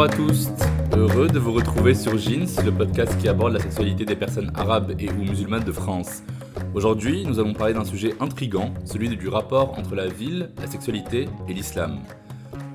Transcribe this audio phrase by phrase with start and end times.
[0.00, 0.48] Bonjour à tous,
[0.96, 4.94] heureux de vous retrouver sur Jeans, le podcast qui aborde la sexualité des personnes arabes
[4.98, 6.22] et ou musulmanes de France.
[6.72, 11.28] Aujourd'hui, nous allons parler d'un sujet intrigant, celui du rapport entre la ville, la sexualité
[11.48, 11.98] et l'islam.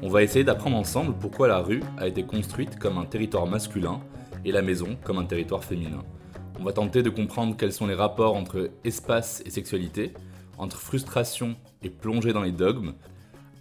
[0.04, 4.02] On va essayer d'apprendre ensemble pourquoi la rue a été construite comme un territoire masculin
[4.46, 6.04] et la maison comme un territoire féminin.
[6.60, 10.14] On va tenter de comprendre quels sont les rapports entre espace et sexualité,
[10.60, 12.94] entre frustration et plongée dans les dogmes.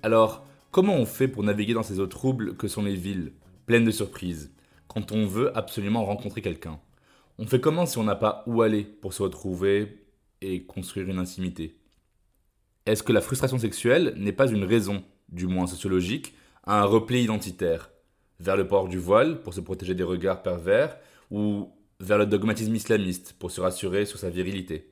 [0.02, 3.32] Alors, comment on fait pour naviguer dans ces eaux troubles que sont les villes,
[3.66, 4.52] pleines de surprises,
[4.88, 6.80] quand on veut absolument rencontrer quelqu'un
[7.38, 10.06] On fait comment si on n'a pas où aller pour se retrouver
[10.40, 11.76] et construire une intimité?
[12.86, 17.22] Est-ce que la frustration sexuelle n'est pas une raison, du moins sociologique, à un repli
[17.22, 17.90] identitaire?
[18.40, 20.98] Vers le port du voile pour se protéger des regards pervers
[21.30, 21.70] ou
[22.00, 24.90] vers le dogmatisme islamiste pour se rassurer sur sa virilité?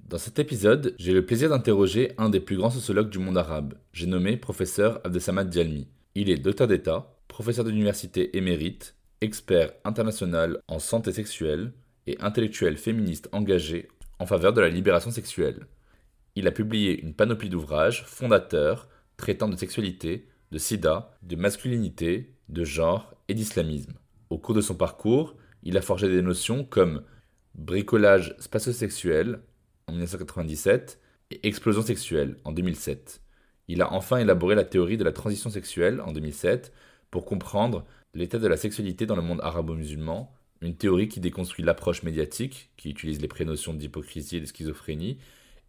[0.00, 3.74] Dans cet épisode, j'ai le plaisir d'interroger un des plus grands sociologues du monde arabe.
[3.92, 5.88] J'ai nommé professeur Abdesamad Dialmi.
[6.14, 11.72] Il est docteur d'État, professeur d'université émérite, expert international en santé sexuelle
[12.06, 13.88] et intellectuel féministe engagé
[14.20, 15.66] en faveur de la libération sexuelle.
[16.36, 22.62] Il a publié une panoplie d'ouvrages fondateurs traitant de sexualité, de sida, de masculinité, de
[22.62, 23.94] genre et d'islamisme.
[24.30, 27.02] Au cours de son parcours, il a forgé des notions comme
[27.56, 29.40] bricolage spatio-sexuel
[29.88, 31.00] en 1997
[31.32, 33.20] et explosion sexuelle en 2007.
[33.66, 36.72] Il a enfin élaboré la théorie de la transition sexuelle en 2007
[37.14, 42.02] pour comprendre l'état de la sexualité dans le monde arabo-musulman, une théorie qui déconstruit l'approche
[42.02, 45.18] médiatique, qui utilise les prénotions d'hypocrisie et de schizophrénie,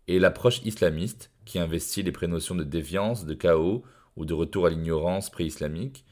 [0.07, 3.83] et l'approche islamiste, qui investit les prénotions de déviance, de chaos
[4.15, 6.03] ou de retour à l'ignorance pré-islamique.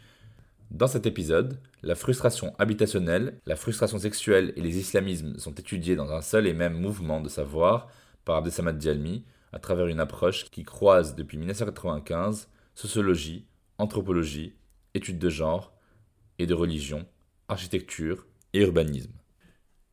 [0.70, 6.12] Dans cet épisode, la frustration habitationnelle, la frustration sexuelle et les islamismes sont étudiés dans
[6.12, 7.88] un seul et même mouvement de savoir
[8.24, 13.48] par Abdesamad Dialmi à travers une approche qui croise depuis 1995 sociologie,
[13.80, 14.54] anthropologie,
[14.94, 15.74] études de genre
[16.40, 17.06] et de religion,
[17.48, 19.14] architecture et urbanisme.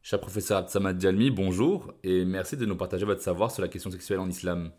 [0.02, 3.90] Cher professeur Abdesamad Dialmi, bonjour et merci de nous partager votre savoir sur la question
[3.90, 4.72] sexuelle en islam.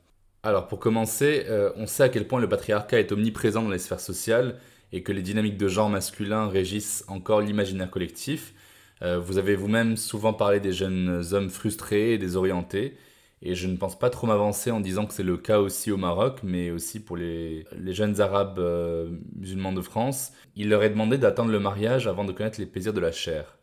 [0.43, 3.79] Alors pour commencer, euh, on sait à quel point le patriarcat est omniprésent dans les
[3.79, 4.59] sphères sociales
[4.91, 8.53] et que les dynamiques de genre masculin régissent encore l'imaginaire collectif.
[9.01, 12.95] Euh, vous avez vous-même souvent parlé des jeunes hommes frustrés et désorientés,
[13.41, 15.97] et je ne pense pas trop m'avancer en disant que c'est le cas aussi au
[15.97, 20.31] Maroc, mais aussi pour les, jeunes arabes euh, musulmans de France.
[20.55, 23.57] Il leur est demandé d'attendre le mariage avant de connaître les plaisirs de la chair.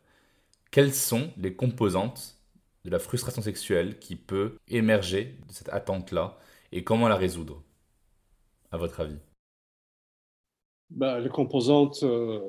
[0.71, 2.37] Quelles sont les composantes
[2.83, 6.37] de la frustration sexuelle qui peut émerger de cette attente-là
[6.71, 7.63] et comment la résoudre,
[8.71, 9.17] à votre avis?
[10.89, 12.39] Ben, Les composantes, euh,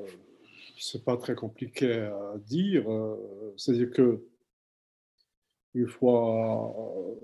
[0.77, 2.91] c'est pas très compliqué à dire.
[2.91, 4.21] Euh, C'est-à-dire que
[5.73, 7.15] une fois euh,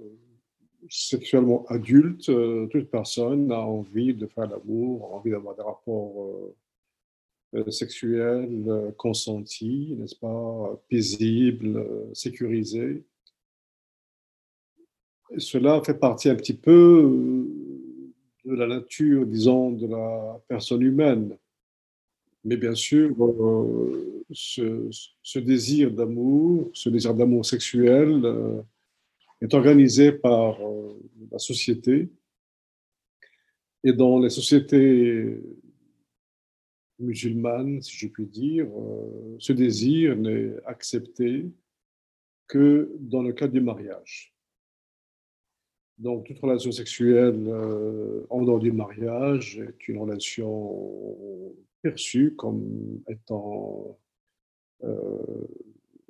[0.90, 6.56] sexuellement adulte, euh, toute personne a envie de faire l'amour, envie d'avoir des rapports
[7.54, 13.06] euh, sexuels consentis, n'est-ce pas, paisibles, sécurisés.
[15.38, 17.46] Cela fait partie un petit peu
[18.46, 21.38] de la nature, disons, de la personne humaine.
[22.44, 28.62] Mais bien sûr, euh, ce, désir d'amour, ce désir d'amour sexuel euh,
[29.42, 31.00] est organisé par euh,
[31.32, 32.10] la société.
[33.84, 35.42] Et dans les sociétés
[37.00, 38.68] musulmanes, si je puis dire,
[39.38, 41.46] ce désir n'est accepté
[42.48, 44.34] que dans le cadre du mariage.
[46.00, 47.48] Donc, toute relation sexuelle
[48.30, 51.56] en dehors du mariage est une relation
[51.88, 53.98] perçue comme étant
[54.84, 55.48] euh,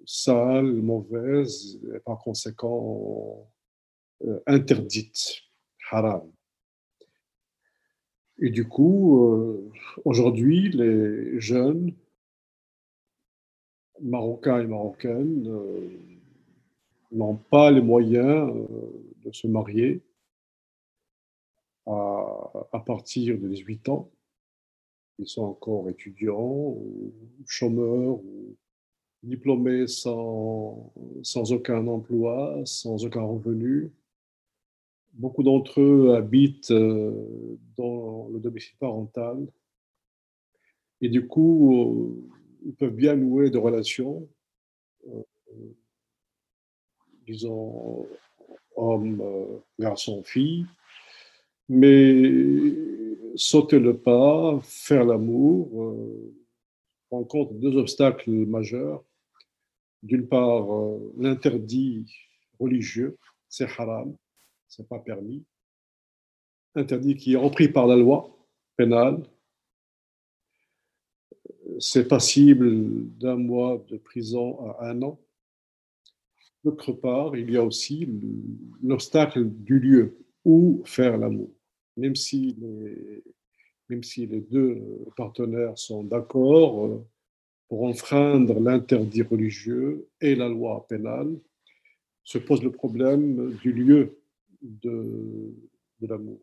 [0.05, 3.47] sale, mauvaise, et par conséquent
[4.25, 5.43] euh, interdite,
[5.91, 6.31] haram.
[8.39, 9.71] Et du coup, euh,
[10.03, 11.93] aujourd'hui, les jeunes
[14.01, 15.47] marocains et marocaines
[17.11, 18.51] n'ont pas les moyens
[19.23, 20.01] de se marier
[21.85, 24.11] à partir de 18 ans.
[25.19, 26.77] Ils sont encore étudiants
[27.45, 28.19] chômeurs
[29.23, 30.93] diplômés sans,
[31.23, 33.91] sans aucun emploi, sans aucun revenu.
[35.13, 39.47] Beaucoup d'entre eux habitent euh, dans le domicile parental
[41.01, 42.29] et du coup, euh,
[42.65, 44.27] ils peuvent bien nouer des relations,
[45.07, 45.23] euh,
[47.25, 48.07] disons,
[48.75, 49.23] homme,
[49.79, 50.65] garçon, fille,
[51.69, 52.73] mais
[53.35, 56.35] sauter le pas, faire l'amour, euh,
[57.11, 59.03] rencontre deux obstacles majeurs.
[60.03, 62.11] D'une part, euh, l'interdit
[62.59, 63.17] religieux,
[63.49, 64.15] c'est haram,
[64.67, 65.43] c'est pas permis.
[66.75, 68.37] Interdit qui est repris par la loi
[68.75, 69.23] pénale.
[71.79, 75.19] C'est passible d'un mois de prison à un an.
[76.63, 78.07] D'autre part, il y a aussi
[78.81, 81.56] l'obstacle du lieu où faire l'amour
[81.97, 84.81] même si les, deux
[85.15, 87.05] partenaires sont d'accord euh,
[87.67, 91.37] pour enfreindre l'interdit religieux et la loi pénale,
[92.23, 94.19] se pose le problème du lieu
[94.61, 95.53] de,
[96.01, 96.39] l'amour.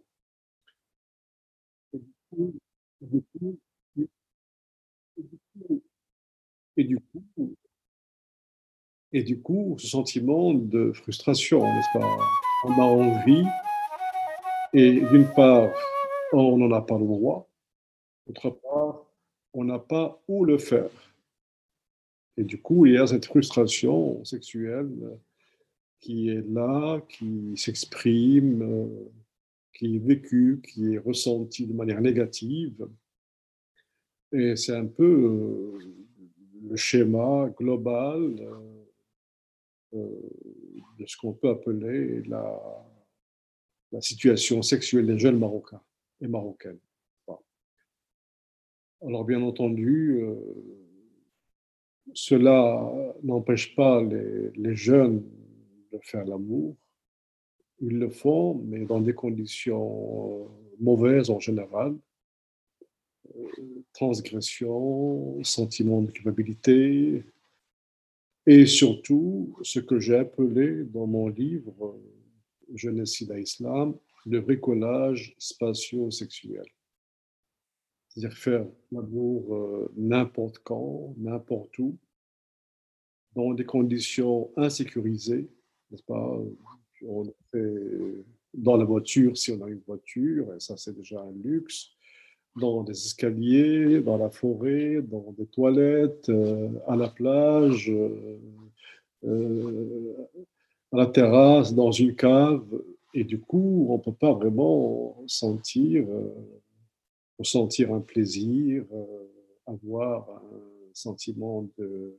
[6.77, 7.55] Et du coup,
[9.13, 11.63] et du coup, ce sentiment de frustration,
[12.65, 13.45] On a envie
[14.75, 15.73] et d'une part,
[16.33, 17.49] on n'en a pas le droit.
[18.27, 19.07] D'autre part,
[19.53, 20.91] on n'a pas où le faire.
[22.37, 24.91] Et du coup, il y a cette frustration sexuelle
[26.01, 28.91] qui est là, qui s'exprime,
[29.73, 32.89] qui est vécue, qui est ressentie de manière négative.
[34.33, 35.79] Et c'est un peu euh,
[36.69, 38.37] le schéma global
[39.95, 40.09] euh,
[40.99, 42.61] de ce qu'on peut appeler la,
[43.95, 45.81] la situation sexuelle des jeunes Marocains
[46.21, 46.81] et Marocaines.
[49.01, 50.35] Alors bien entendu, euh,
[52.13, 52.93] cela
[53.23, 55.23] n'empêche pas les, jeunes
[55.93, 56.75] de faire l'amour.
[57.81, 60.49] Ils le font, mais dans des conditions
[60.81, 61.95] mauvaises en général.
[63.37, 67.23] Euh, transgression, sentiment de culpabilité,
[68.47, 71.97] et surtout ce que j'ai appelé dans mon livre
[72.75, 73.97] jeunesse Islam,
[74.27, 76.65] le bricolage spatio-sexuel.
[78.09, 81.99] C'est-à-dire faire l'amour euh, n'importe quand, n'importe où,
[83.35, 85.49] dans des conditions insécurisées,
[85.91, 86.41] n'est-ce pas?
[87.07, 88.25] On fait
[88.55, 91.91] dans la voiture si on a une voiture, et ça c'est déjà un luxe,
[92.57, 97.93] dans des escaliers, dans la forêt, dans des toilettes, euh, à la plage,
[99.25, 100.15] euh,
[100.95, 102.65] à la terrasse, dans une cave,
[103.15, 106.31] et du coup, on ne peut pas vraiment sentir, euh,
[107.37, 109.27] ressentir un plaisir, euh,
[109.67, 112.17] avoir un sentiment de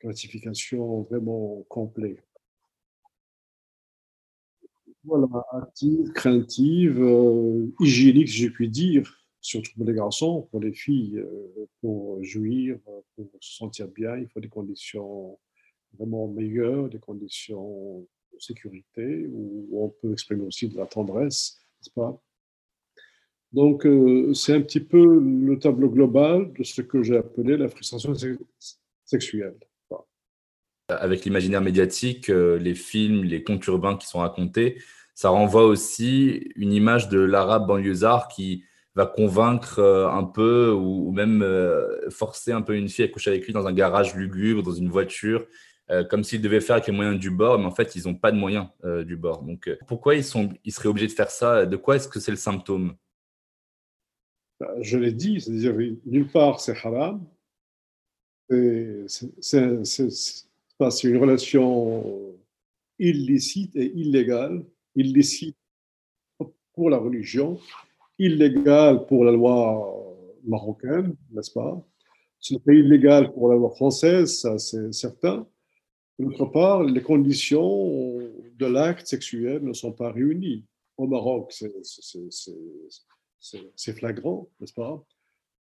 [0.00, 2.18] gratification vraiment complet.
[5.04, 10.74] Voilà, active, craintive, euh, hygiénique, si je puis dire, surtout pour les garçons, pour les
[10.74, 11.24] filles,
[11.80, 12.78] pour jouir,
[13.16, 15.38] pour se sentir bien, il faut des conditions
[15.98, 21.90] vraiment meilleures, des conditions de sécurité, où on peut exprimer aussi de la tendresse, n'est-ce
[21.90, 22.20] pas?
[23.52, 27.68] Donc, euh, c'est un petit peu le tableau global de ce que j'ai appelé la
[27.68, 28.14] frustration
[29.04, 29.56] sexuelle.
[30.88, 34.80] Avec l'imaginaire médiatique, euh, les films, les contes urbains qui sont racontés,
[35.14, 41.10] ça renvoie aussi une image de l'arabe banlieusard qui va convaincre euh, un peu ou,
[41.12, 41.44] même
[42.10, 44.88] forcer un peu une fille à coucher avec lui dans un garage lugubre, dans une
[44.88, 45.44] voiture,
[45.90, 48.14] euh, comme s'ils devaient faire avec les moyens du bord, mais en fait, ils n'ont
[48.14, 49.42] pas de moyens euh, du bord.
[49.42, 51.66] Donc, euh, pourquoi ils, sont, ils seraient obligés de faire ça?
[51.66, 52.94] De quoi est-ce que c'est le symptôme?
[54.60, 55.74] Bah, Je l'ai dit, c'est-à-dire,
[56.06, 57.26] d'une part, c'est haram.
[58.48, 59.28] C'est
[61.04, 62.36] une relation
[62.98, 64.64] illicite et illégale.
[64.94, 65.56] Illicite
[66.74, 67.58] pour la religion,
[68.18, 69.86] illégale pour la loi
[70.44, 71.80] marocaine, n'est-ce pas?
[72.38, 75.46] Ce n'est pas illégal pour la loi française, ça c'est certain.
[76.20, 78.18] D'autre part, les conditions
[78.58, 80.64] de l'acte sexuel ne sont pas réunies.
[80.98, 81.58] Au Maroc,
[83.40, 85.02] c'est flagrant, n'est-ce pas?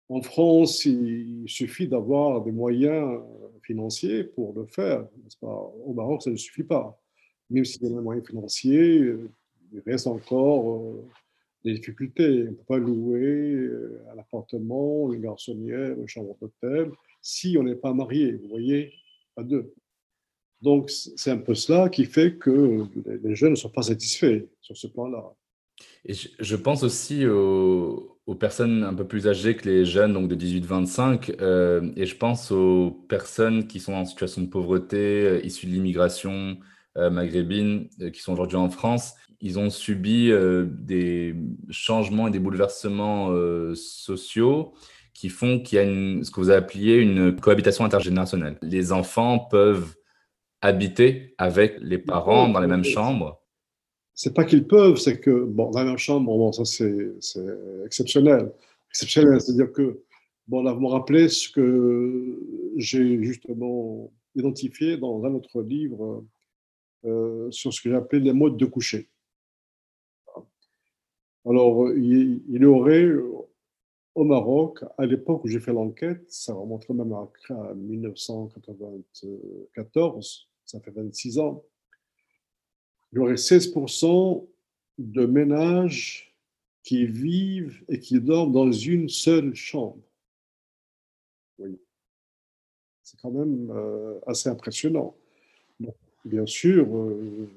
[0.08, 3.20] En France, il suffit d'avoir des moyens
[3.60, 5.72] financiers pour le faire, n'est-ce pas?
[5.84, 6.98] Au Maroc, ça ne suffit pas.
[7.50, 9.12] Même s'il y a des moyens financiers,
[9.72, 11.04] il reste encore euh,
[11.64, 12.44] des difficultés.
[12.44, 17.62] On ne peut pas louer euh, un appartement, une garçonnière, une chambre d'hôtel, si on
[17.62, 18.92] n'est pas marié, vous voyez,
[19.36, 19.74] à deux.
[20.62, 22.84] Donc, c'est un peu cela qui fait que
[23.22, 25.34] les jeunes ne sont pas satisfaits sur ce plan-là.
[26.06, 30.28] Et je pense aussi au, aux personnes un peu plus âgées que les jeunes, donc
[30.28, 35.40] de 18-25, euh, et je pense aux personnes qui sont en situation de pauvreté, euh,
[35.44, 36.58] issues de l'immigration
[36.96, 39.14] euh, maghrébine, qui sont aujourd'hui en France.
[39.40, 40.32] Ils ont subi
[40.66, 41.34] des
[41.68, 43.30] changements et des bouleversements
[43.74, 44.72] sociaux
[45.12, 45.84] qui font qu'il y a
[46.24, 48.56] ce que vous appeliez une cohabitation intergénérationnelle.
[48.62, 49.94] Les enfants peuvent
[50.66, 53.40] habiter avec les parents dans les mêmes chambres
[54.16, 57.14] c'est pas qu'ils peuvent, c'est que, bon, dans la même chambre, bon, ça c'est
[57.84, 58.50] exceptionnel.
[58.90, 60.02] Exceptionnel, c'est-à-dire que,
[60.48, 62.40] bon, là, vous me rappelez ce que
[62.76, 66.24] j'ai justement identifié dans un autre livre
[67.04, 69.10] euh, sur ce que j'ai appelé les modes de coucher.
[71.44, 73.12] Alors, il, y aurait
[74.14, 77.28] au Maroc, à l'époque où j'ai fait l'enquête, ça remonterait même à
[77.74, 81.64] 1994, ça fait 26 ans,
[83.12, 84.46] il y aurait 16%
[84.98, 86.34] de ménages
[86.82, 90.02] qui vivent et qui dorment dans une seule chambre.
[93.02, 95.16] C'est quand même euh, assez impressionnant.
[96.24, 97.48] bien sûr, euh,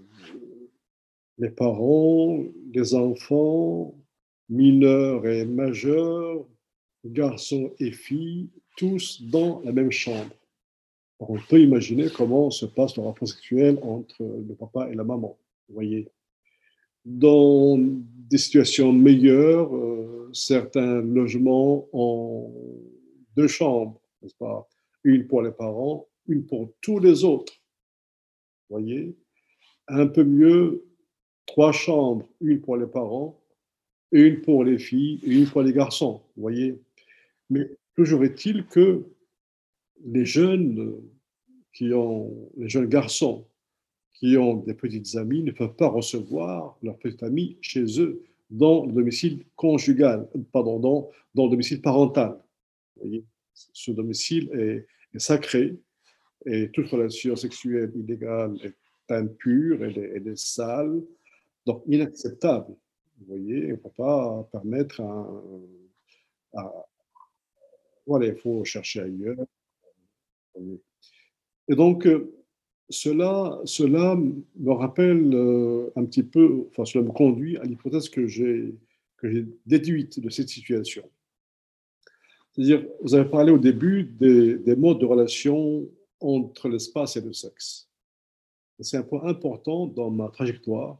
[1.39, 3.96] les parents, les enfants,
[4.50, 6.46] mineurs et majeurs,
[7.06, 10.36] garçons et filles, tous dans la même chambre.
[11.20, 15.38] On peut imaginer comment se passe le rapport sexuel entre le papa et la maman.
[15.68, 16.08] Voyez.
[17.04, 22.54] Dans des situations meilleures, euh, certains logements ont
[23.36, 24.68] deux chambres, n'est-ce pas?
[25.04, 27.54] Une pour les parents, une pour tous les autres.
[28.70, 29.16] Vous voyez
[29.88, 30.86] Un peu mieux,
[31.46, 33.40] trois chambres, une pour les parents,
[34.12, 36.22] une pour les filles et une pour les garçons.
[36.36, 36.80] Vous voyez
[37.50, 39.04] Mais toujours est-il que
[40.06, 40.96] les jeunes
[41.74, 43.46] qui ont, les jeunes garçons
[44.13, 48.86] qui ont des petites amies ne peuvent pas recevoir leurs petites amies chez eux dans
[48.86, 52.38] le domicile conjugal, pardon, dans, dans le domicile parental.
[53.53, 54.86] Ce domicile est,
[55.18, 55.75] sacré
[56.46, 61.01] et toute relation sexuelle illégale est impure, elle est, sale,
[61.65, 62.75] donc inacceptable.
[63.20, 65.44] Vous voyez, on ne peut pas permettre un,
[68.06, 69.46] voilà, il faut chercher ailleurs.
[71.68, 72.34] Et donc, euh,
[72.89, 78.28] cela, cela me rappelle euh, un petit peu, enfin, cela me conduit à l'hypothèse que
[78.28, 78.75] j'ai
[79.66, 81.10] déduite de cette situation.
[82.51, 85.88] C'est-à-dire, vous avez parlé au début des, des modes de relation
[86.20, 87.89] entre l'espace et le sexe.
[88.80, 90.98] C'est un point important dans ma trajectoire.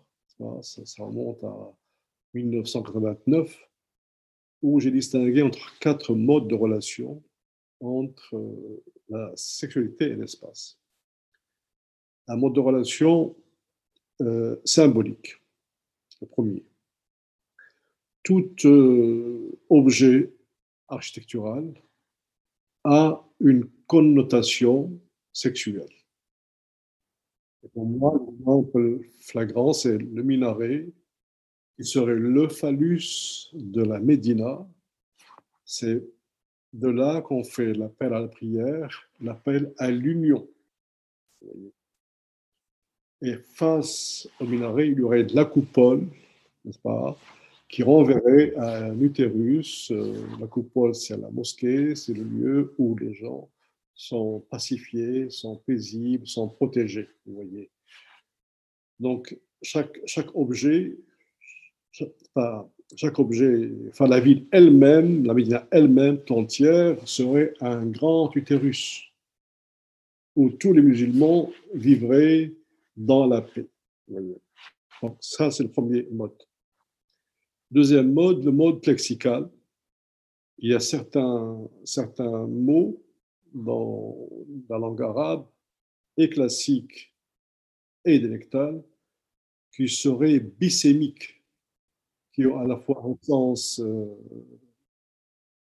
[0.62, 1.74] Ça, ça remonte à
[2.34, 3.70] 1989,
[4.62, 7.24] où j'ai distingué entre quatre modes de relation
[7.80, 8.36] entre
[9.10, 10.80] la sexualité et l'espace
[12.30, 13.36] un mode de relation
[14.22, 15.36] euh, symbolique,
[16.22, 16.64] le premier.
[18.24, 20.32] Tout euh, objet
[20.88, 21.74] architectural
[22.84, 25.00] a une connotation
[25.34, 25.90] sexuelle.
[27.74, 30.88] Pour moi, l'exemple flagrant, c'est le minaret,
[31.76, 34.68] qui serait le phallus de la Médina.
[35.66, 36.04] C'est
[36.74, 40.48] de là qu'on fait l'appel à la prière, l'appel à l'union.
[43.22, 46.08] Et face au minaret, il y aurait de la coupole,
[46.64, 47.18] n'est-ce pas,
[47.68, 49.92] qui renverrait à un utérus.
[49.92, 53.50] Euh, la coupole, c'est la mosquée, c'est le lieu où les gens
[53.94, 57.70] sont pacifiés, sont paisibles, sont protégés, vous voyez.
[59.00, 60.98] Donc, chaque, chaque objet,
[62.96, 69.04] chaque objet, enfin la ville elle-même, la ville elle-même, entière, serait un grand utérus
[70.36, 72.54] où tous les musulmans vivraient
[72.96, 73.68] dans la paix.
[74.08, 76.36] Donc, ça, c'est le premier mode.
[77.72, 79.50] Deuxième mode, le mode lexical.
[80.58, 83.02] Il y a certains, certains mots
[83.54, 84.30] dans,
[84.70, 85.46] la langue arabe,
[86.18, 87.14] et classique
[88.04, 88.84] et dialectale,
[89.74, 91.39] qui seraient bisémiques,
[92.40, 94.06] qui ont à la fois un sens euh,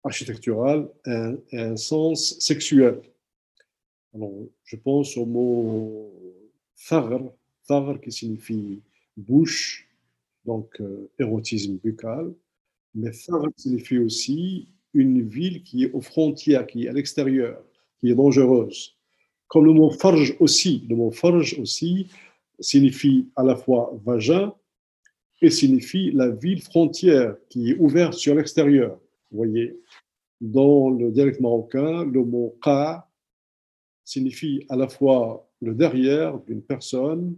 [0.04, 3.00] architectural et un, sens sexuel.
[4.16, 6.12] Je pense au mot
[6.90, 7.32] Thagr,
[7.68, 8.82] thagr qui signifie
[9.16, 9.88] bouche,
[10.46, 12.34] donc euh, érotisme buccal,
[12.96, 17.64] mais thagr signifie aussi une ville qui est aux frontières, qui est à l'extérieur,
[18.00, 18.96] qui est dangereuse.
[19.48, 22.08] Comme le mot farge aussi, le mot farge aussi
[22.60, 24.56] signifie à la fois vagin
[25.44, 28.98] et signifie la ville frontière qui est ouverte sur l'extérieur.
[29.30, 29.78] Vous voyez,
[30.40, 33.10] dans le dialecte marocain, le mot qa
[34.06, 37.38] signifie à la fois le derrière d'une personne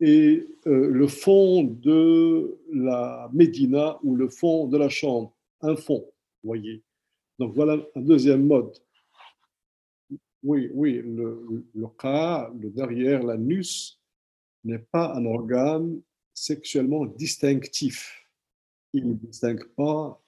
[0.00, 5.34] et euh, le fond de la médina ou le fond de la chambre.
[5.62, 6.04] un fond,
[6.44, 6.82] voyez.
[7.38, 8.72] Donc voilà un deuxième mode.
[10.42, 11.42] Oui, oui, le,
[11.74, 13.98] le le derrière, l'anus,
[14.64, 16.00] n'est pas un organe
[16.40, 18.26] sexuellement distinctif.
[18.92, 20.20] Il ne distingue pas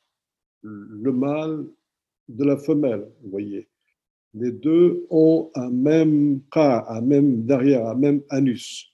[0.62, 1.66] le mâle
[2.28, 3.69] de la femelle, vous voyez.
[4.35, 8.92] Les deux ont un même cas, un même derrière, un même anus.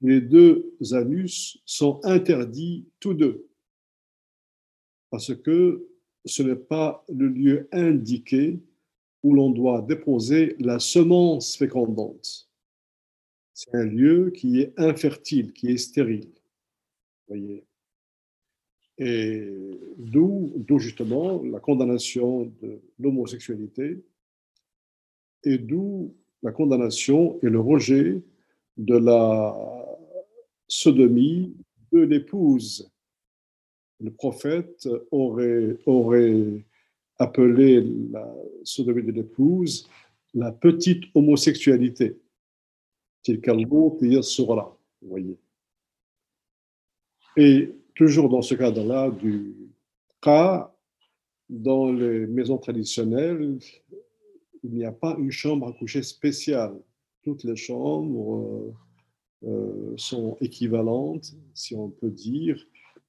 [0.00, 3.48] Les deux anus sont interdits tous deux
[5.10, 5.86] parce que
[6.24, 8.58] ce n'est pas le lieu indiqué
[9.22, 12.50] où l'on doit déposer la semence fécondante.
[13.54, 16.32] C'est un lieu qui est infertile, qui est stérile.
[17.28, 17.64] Voyez.
[18.98, 19.48] Et
[19.96, 24.04] d'où, justement la condamnation de l'homosexualité
[25.44, 28.22] et d'où la condamnation et le rejet
[28.76, 29.56] de la
[30.66, 31.54] sodomie
[31.92, 32.90] de l'épouse.
[34.00, 36.64] Le prophète aurait
[37.18, 38.34] appelé la
[38.64, 39.88] sodomie de l'épouse
[40.34, 42.18] la petite homosexualité.
[45.02, 45.38] Vous voyez.
[47.36, 49.54] Et toujours dans ce cadre-là du
[50.20, 50.74] cas,
[51.48, 53.58] dans les maisons traditionnelles,
[54.62, 56.74] il n'y a pas une chambre à coucher spéciale.
[57.22, 58.74] Toutes les chambres
[59.44, 62.56] euh, euh, sont équivalentes, si on peut dire.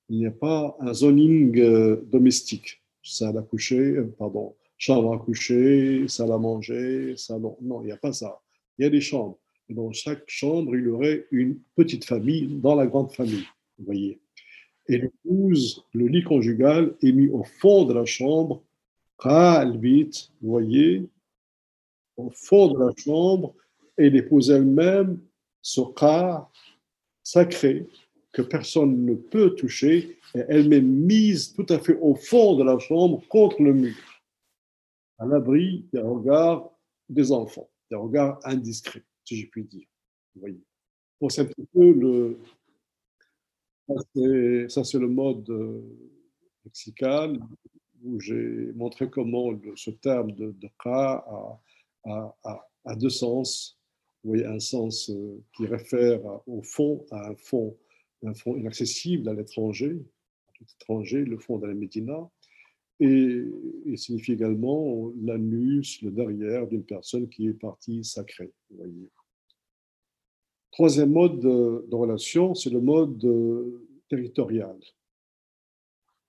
[0.10, 2.81] Il n'y a pas un zoning euh, domestique.
[3.03, 7.57] Salle à coucher, pardon, chambre à coucher, salle à manger, salon.
[7.62, 8.41] Non, il n'y a pas ça.
[8.77, 9.38] Il y a des chambres.
[9.69, 13.48] Dans chaque chambre, il y aurait une petite famille dans la grande famille.
[13.79, 14.19] Vous voyez.
[14.88, 18.62] Et l'épouse, le lit conjugal est mis au fond de la chambre.
[19.24, 21.10] vous voyez,
[22.15, 23.55] au fond de la chambre,
[23.98, 25.19] et l'épouse elle-même,
[25.62, 26.48] ce cas
[27.24, 27.88] sacré
[28.31, 32.77] que personne ne peut toucher, et elle-même mise tout à fait au fond de la
[32.77, 33.95] chambre contre le mur,
[35.17, 36.69] à l'abri des regards
[37.10, 39.88] des enfants, des regards indiscrets si je puis dire.
[40.36, 40.62] Vous voyez.
[41.19, 42.39] Bon, c'est le.
[44.67, 45.82] Ça, c'est le mode euh,
[46.63, 47.39] lexical
[48.04, 51.23] où j'ai montré comment ce terme de, de cas
[52.06, 52.36] a,
[52.86, 53.80] a, deux sens.
[54.23, 57.78] Vous voyez, un sens euh, qui réfère au fond, à un fond,
[58.56, 60.04] inaccessible à l'étranger,
[60.54, 62.28] tout étranger, le fond de la Médina,
[62.99, 63.43] et
[63.86, 68.52] il signifie également l'anus, le derrière d'une personne qui est partie sacrée.
[70.75, 74.77] Troisième mode de, relation, c'est le mode euh, territorial.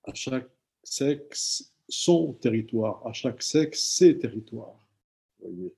[0.05, 0.49] À chaque
[0.85, 3.05] sexe, son territoire.
[3.05, 4.79] À chaque sexe, ses territoires.
[5.41, 5.75] Voyez.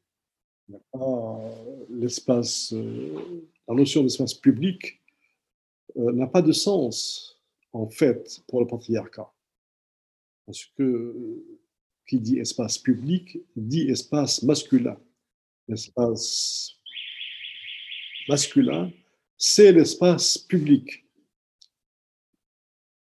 [1.88, 5.00] l'espace, euh, la notion d'espace public
[5.96, 7.40] euh, n'a pas de sens,
[7.72, 9.33] en fait, pour le patriarcat.
[10.44, 11.42] Parce que
[12.07, 15.00] qui dit espace public dit espace masculin.
[15.68, 16.78] L'espace
[18.29, 18.91] masculin,
[19.37, 21.05] c'est l'espace public.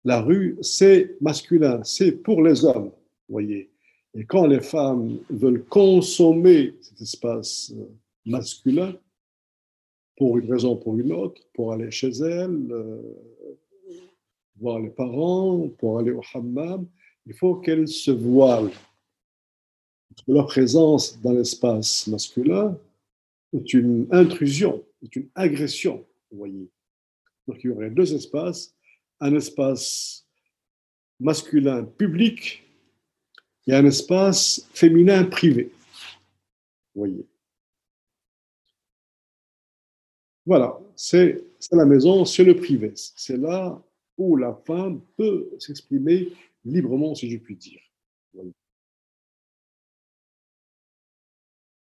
[0.04, 2.92] La rue, c'est masculin, c'est pour les hommes,
[3.28, 3.70] voyez.
[4.14, 7.84] Et quand les femmes veulent consommer cet espace euh,
[8.24, 8.96] masculin,
[10.16, 13.02] pour une raison ou pour une autre, pour aller chez elles, euh,
[14.56, 16.86] voir les parents, pour aller au hammam,
[17.26, 18.72] il faut qu'elles se voilent.
[20.26, 22.76] Leur présence dans l'espace masculin
[23.52, 26.70] est une intrusion est une agression, vous voyez.
[27.46, 28.74] Donc il y aurait deux espaces,
[29.20, 30.26] un espace
[31.20, 32.62] masculin public
[33.66, 35.72] et un espace féminin privé.
[36.94, 37.26] Vous voyez.
[40.46, 42.92] Voilà, c'est la maison, c'est le privé.
[42.94, 43.82] C'est là
[44.16, 46.32] où la femme peut s'exprimer
[46.64, 47.80] librement, si je puis dire.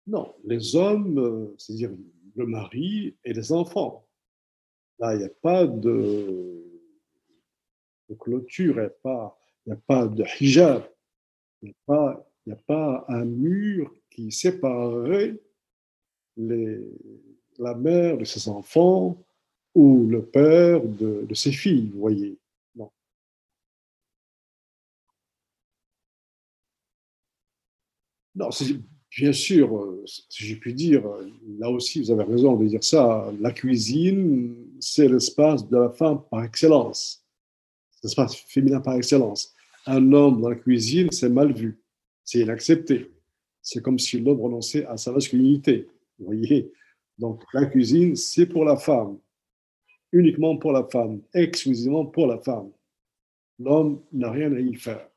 [0.06, 1.90] Non, les hommes, euh, c'est-à-dire
[2.34, 4.06] le mari et les enfants.
[4.98, 6.62] Là, il n'y a pas de,
[8.18, 9.38] clôture, il n'y a, pas,
[9.70, 10.84] a pas de hijab,
[11.62, 15.40] il n'y a, a, pas un mur qui séparerait
[16.36, 19.16] la mère de ses enfants
[19.74, 22.38] ou le père de, de ses filles, vous voyez.
[22.76, 22.90] Non.
[28.36, 28.50] Non,
[29.16, 31.04] Bien sûr, euh, si j'ai pu dire,
[31.58, 36.22] là aussi vous avez raison de dire ça, la cuisine, c'est l'espace de la femme
[36.28, 37.24] par excellence,
[38.02, 39.54] l'espace féminin par excellence.
[39.86, 41.78] Un homme dans la cuisine, c'est mal vu,
[42.24, 43.12] c'est inaccepté.
[43.62, 45.86] C'est comme si l'homme renonçait à sa masculinité.
[46.18, 46.72] Vous voyez
[47.16, 49.18] Donc la cuisine, c'est pour la femme,
[50.10, 52.70] uniquement pour la femme, exclusivement pour la femme.
[53.60, 55.08] L'homme n'a rien à y faire.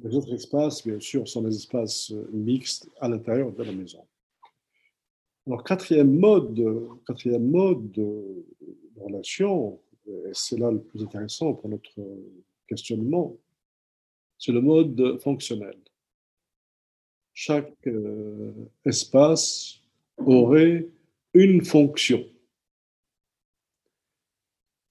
[0.00, 4.06] Les autres espaces, bien sûr, sont des espaces mixtes à l'intérieur de la maison.
[5.46, 6.62] Alors, quatrième mode,
[7.06, 8.46] quatrième mode de
[8.96, 11.90] relation, et c'est là le plus intéressant pour notre
[12.68, 13.36] questionnement,
[14.38, 15.76] c'est le mode fonctionnel.
[17.34, 18.52] Chaque euh,
[18.84, 19.80] espace
[20.18, 20.88] aurait
[21.34, 22.24] une fonction.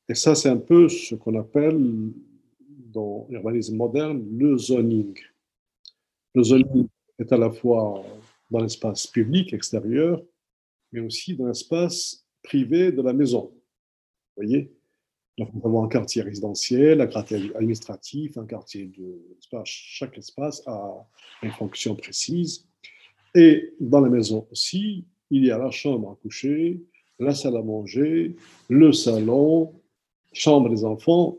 [0.10, 2.14] Et ça, c'est un peu ce qu'on appelle
[2.98, 5.14] dans l'urbanisme moderne le zoning.
[6.34, 6.88] Le zoning
[7.20, 8.04] est à la fois
[8.50, 10.24] dans l'espace public extérieur
[10.92, 13.52] mais aussi dans l'espace privé de la maison.
[13.52, 14.72] Vous voyez
[15.38, 19.22] nous avons un quartier résidentiel, un quartier administratif, un quartier de.
[19.66, 21.08] Chaque espace a
[21.44, 22.66] une fonction précise.
[23.36, 26.82] Et dans la maison aussi, il y a la chambre à coucher,
[27.20, 28.36] la salle à manger,
[28.68, 29.80] le salon,
[30.34, 31.38] chambre des enfants.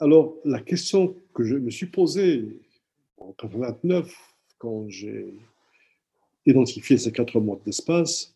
[0.00, 2.60] Alors, la question que je me suis posée
[3.16, 5.34] en 1989, quand j'ai
[6.46, 8.34] identifier ces quatre modes d'espace,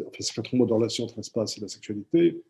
[0.00, 2.42] enfin, ces quatre modes de relation entre l'espace et la sexualité,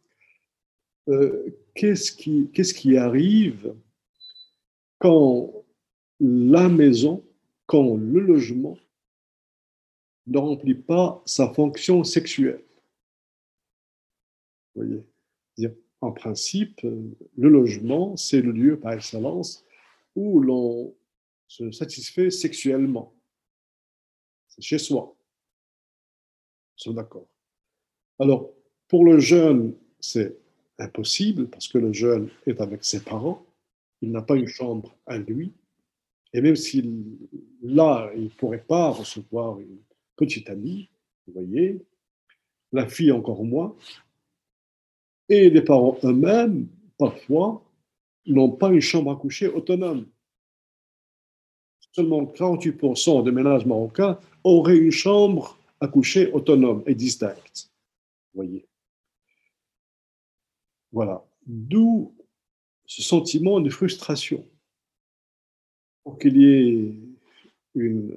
[1.09, 3.75] euh, qu'est-ce qui, qui arrive
[4.99, 5.53] quand
[6.21, 7.25] la maison,
[7.67, 8.77] quand le logement
[10.27, 12.65] ne remplit pas sa fonction sexuelle?
[14.75, 15.05] Vous voyez
[16.01, 19.65] En principe, le logement, c'est le lieu par excellence
[20.15, 20.95] où l'on
[21.49, 23.15] se satisfait sexuellement
[24.61, 25.15] chez soi.
[26.77, 27.29] Nous sommes d'accord.
[28.19, 28.51] Alors,
[28.89, 30.37] pour le jeune, c'est
[30.79, 33.45] impossible parce que le jeune est avec ses parents,
[34.01, 35.53] il n'a pas une chambre à lui,
[36.33, 37.19] et même s'il
[37.63, 39.79] là, il ne pourrait pas recevoir une
[40.17, 40.91] petite amie,
[41.27, 41.85] vous voyez,
[42.73, 43.75] la fille encore moins,
[45.29, 47.63] et les parents eux-mêmes, parfois,
[48.27, 50.07] n'ont pas une chambre à coucher autonome
[51.99, 57.73] seulement 48% des ménages marocains auraient une chambre à coucher autonome et distincte.
[58.35, 58.65] Voyez
[60.93, 61.25] Voilà.
[61.45, 62.15] D'où
[62.87, 64.47] ce sentiment de frustration.
[66.05, 66.95] Pour qu'il y ait
[67.75, 68.15] une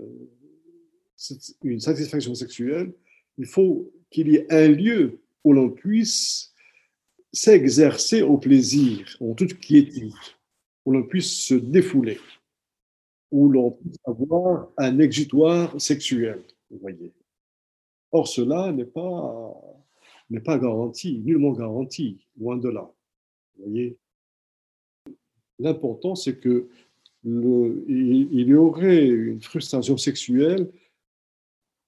[1.79, 2.93] satisfaction sexuelle,
[3.37, 6.50] il faut qu'il y ait un lieu où l'on puisse
[7.33, 10.13] s'exercer au plaisir, en toute quiétude,
[10.85, 12.19] où l'on puisse se défouler
[13.31, 17.13] où l'on peut avoir un exutoire sexuel, vous voyez.
[18.11, 19.53] Or, cela n'est pas,
[20.29, 22.91] n'est pas garanti, nullement garanti, loin de là.
[23.55, 23.97] Vous voyez.
[25.59, 26.67] L'important, c'est que
[27.23, 30.69] le, il, y aurait une frustration sexuelle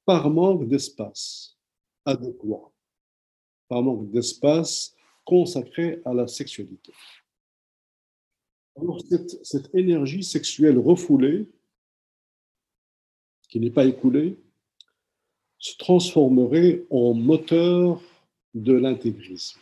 [0.06, 1.58] par manque d'espace
[2.06, 2.72] adéquat,
[3.68, 6.94] par manque d'espace consacré à la sexualité.
[8.76, 9.00] Alors,
[9.44, 11.48] cette, énergie sexuelle refoulée,
[13.50, 14.36] qui n'est pas écoulée,
[15.60, 18.02] se transformerait en moteur
[18.54, 19.60] de l'intégrisme.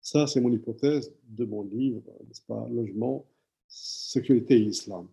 [0.00, 3.24] Ça, c'est mon hypothèse de mon livre, n'est-ce pas, Logement,
[3.68, 5.08] Sécurité et Islam,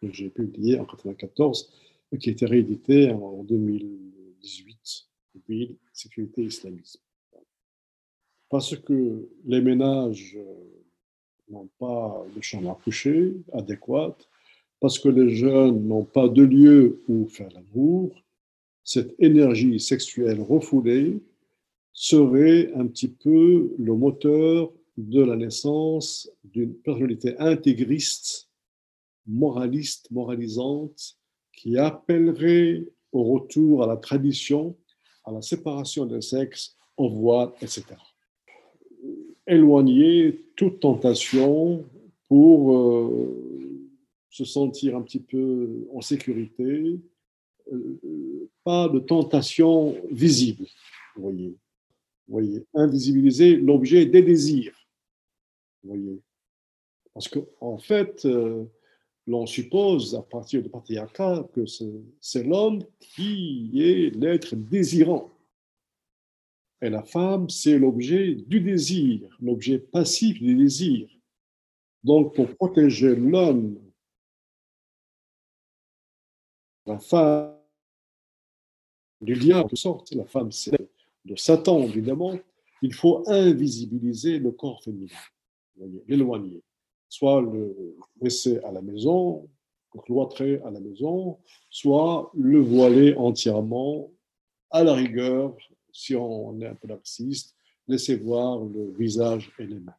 [0.00, 1.72] que j'ai publié en 1994
[2.12, 5.08] et qui a été réédité en 2018,
[5.48, 7.00] Ville, Sécurité et Islamisme.
[8.54, 10.38] Parce que les ménages
[11.50, 14.28] n'ont pas de chambre à coucher adéquate,
[14.78, 18.14] parce que les jeunes n'ont pas de lieu où faire l'amour,
[18.84, 21.20] cette énergie sexuelle refoulée
[21.92, 28.48] serait un petit peu le moteur de la naissance d'une personnalité intégriste,
[29.26, 31.18] moraliste, moralisante,
[31.52, 34.76] qui appellerait au retour à la tradition,
[35.24, 37.96] à la séparation des sexes, au voile, etc
[39.46, 41.84] éloigner toute tentation
[42.28, 43.88] pour euh,
[44.30, 47.00] se sentir un petit peu en sécurité.
[47.72, 50.66] Euh, pas de tentation visible,
[51.16, 51.56] vous voyez.
[52.28, 54.74] voyez, invisibiliser l'objet des désirs,
[55.82, 56.20] vous voyez.
[57.12, 58.64] Parce qu'en en fait, euh,
[59.26, 61.64] l'on suppose à partir du patriarcat que
[62.20, 65.30] c'est l'homme qui est l'être désirant.
[66.82, 71.08] Et la femme, c'est l'objet du désir, l'objet passif du désir.
[72.02, 73.78] Donc, pour protéger l'homme,
[76.86, 77.54] la femme
[79.20, 80.50] du diable, de sorte, la femme,
[81.24, 82.38] de Satan, évidemment,
[82.82, 85.14] il faut invisibiliser le corps féminin,
[86.06, 86.62] l'éloigner,
[87.08, 89.48] soit le laisser à la maison,
[89.94, 91.38] le cloîtrer à la maison,
[91.70, 94.10] soit le voiler entièrement,
[94.70, 95.56] à la rigueur,
[95.94, 97.54] si on est un peu narcissiste,
[97.88, 99.94] laisser voir le visage et les mains.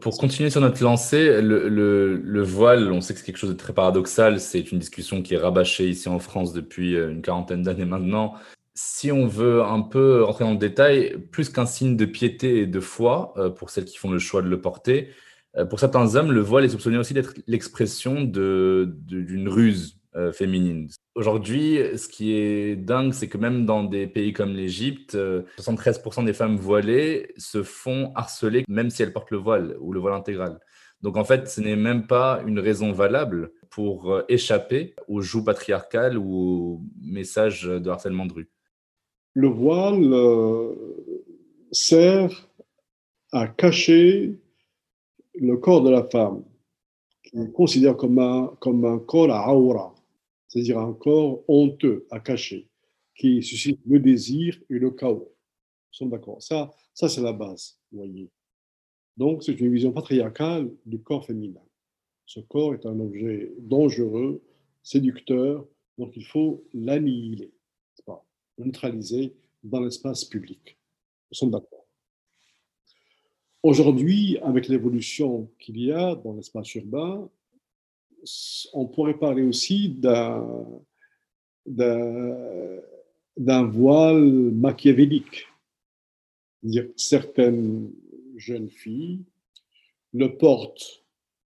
[0.00, 3.72] Pour continuer sur notre lancée, le, voile, on sait que c'est quelque chose de très
[3.72, 7.84] paradoxal, c'est une discussion qui est rabâchée ici en France depuis euh, une quarantaine d'années
[7.84, 8.34] maintenant.
[8.74, 12.66] Si on veut un peu rentrer dans le détail, plus qu'un signe de piété et
[12.66, 15.10] de foi euh, pour celles qui font le choix de le porter,
[15.56, 19.97] euh, pour certains hommes, le voile est soupçonné aussi d'être l'expression d'une ruse,
[20.32, 20.88] féminine.
[21.14, 25.16] Aujourd'hui, ce qui est dingue, c'est que même dans des pays comme l'Égypte,
[25.58, 30.00] 73% des femmes voilées se font harceler, même si elles portent le voile ou le
[30.00, 30.58] voile intégral.
[31.02, 35.44] Donc en fait, ce n'est même pas une raison valable pour euh, échapper aux joues
[35.44, 38.50] patriarcales ou aux messages de harcèlement de rue.
[39.34, 40.74] Le voile euh,
[41.70, 42.48] sert
[43.32, 44.34] à cacher
[45.34, 46.42] le corps de la femme,
[47.30, 49.94] qu'on considère comme un, comme un corps à aura
[50.48, 52.68] c'est-à-dire un corps honteux, à cacher,
[53.14, 55.34] qui suscite le désir et le chaos.
[55.90, 56.42] Nous sommes d'accord.
[56.42, 58.30] Ça, ça c'est la base, vous voyez.
[59.16, 61.62] Donc, c'est une vision patriarcale du corps féminin.
[62.24, 64.42] Ce corps est un objet dangereux,
[64.82, 65.66] séducteur,
[65.98, 67.52] donc il faut l'annihiler,
[68.06, 70.78] le neutraliser dans l'espace public.
[71.30, 71.86] Nous sommes d'accord.
[73.62, 77.28] Aujourd'hui, avec l'évolution qu'il y a dans l'espace urbain,
[78.72, 80.62] on pourrait parler aussi d'un
[83.64, 85.46] voile machiavélique.
[86.96, 87.90] Certaines
[88.36, 89.24] jeunes filles
[90.12, 91.04] le portent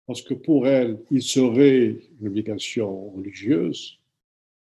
[0.06, 3.98] parce que pour elles, il serait une obligation religieuse,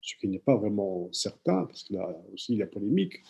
[0.01, 3.23] ce qui n'est pas vraiment certain, parce qu'il y a aussi la polémique.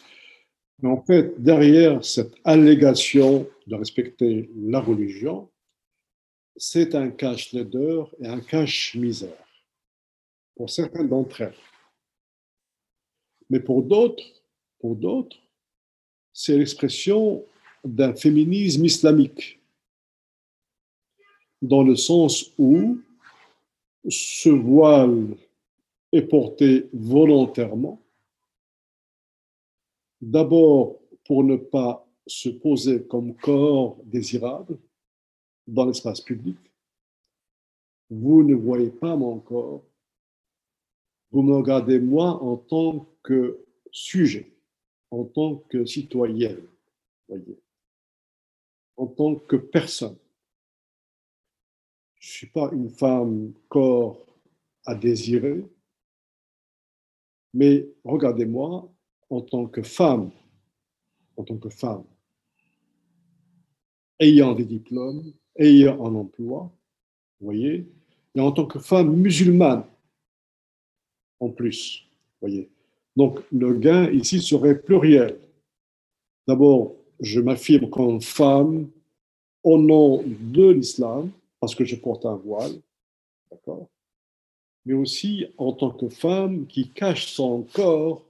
[0.82, 5.48] Mais en fait, derrière cette allégation de respecter la religion,
[6.56, 9.46] c'est un cache-laideur et un cache-misère
[10.54, 11.54] pour certains d'entre elles.
[13.50, 14.24] Mais pour d'autres,
[14.78, 15.36] pour d'autres,
[16.32, 17.44] c'est l'expression
[17.84, 19.60] d'un féminisme islamique,
[21.62, 22.98] dans le sens où
[24.08, 25.36] ce voile
[26.12, 28.00] est porté volontairement,
[30.20, 34.78] d'abord pour ne pas se poser comme corps désirable,
[35.66, 36.58] dans l'espace public,
[38.10, 39.84] vous ne voyez pas mon corps,
[41.30, 44.52] vous me regardez moi en tant que sujet,
[45.10, 46.66] en tant que citoyenne,
[48.96, 50.16] en tant que personne.
[52.20, 54.24] Je ne suis pas une femme corps
[54.84, 55.64] à désirer,
[57.52, 58.92] mais regardez-moi
[59.30, 60.30] en tant que femme,
[61.36, 62.04] en tant que femme,
[64.20, 66.70] ayant des diplômes, ayant un emploi,
[67.40, 67.86] vous voyez,
[68.34, 69.84] et en tant que femme musulmane,
[71.40, 72.06] en plus,
[72.40, 72.68] voyez.
[73.16, 75.38] Donc, le gain ici serait pluriel.
[76.46, 78.88] D'abord, je m'affirme comme femme
[79.62, 82.72] au nom de l'islam, parce que je porte un voile,
[83.50, 83.88] d'accord
[84.84, 88.24] Mais aussi en tant que femme qui cache son corps,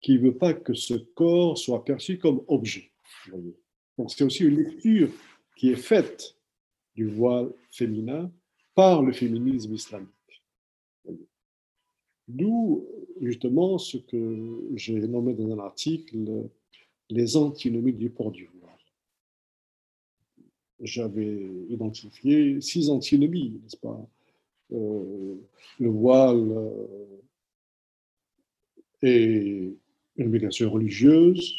[0.00, 2.90] qui ne veut pas que ce corps soit perçu comme objet.
[3.96, 5.10] Donc, c'est aussi une lecture
[5.56, 6.37] qui est faite
[6.98, 8.30] du voile féminin
[8.74, 10.34] par le féminisme islamique.
[12.26, 12.84] D'où
[13.20, 14.22] justement ce que
[14.74, 16.16] j'ai nommé dans un article
[17.08, 18.84] les antinomies du port du voile.
[20.80, 24.00] J'avais identifié six antinomies, n'est-ce pas?
[24.72, 25.36] Euh,
[25.78, 27.22] Le voile euh,
[29.02, 29.72] est
[30.16, 31.54] une obligation religieuse,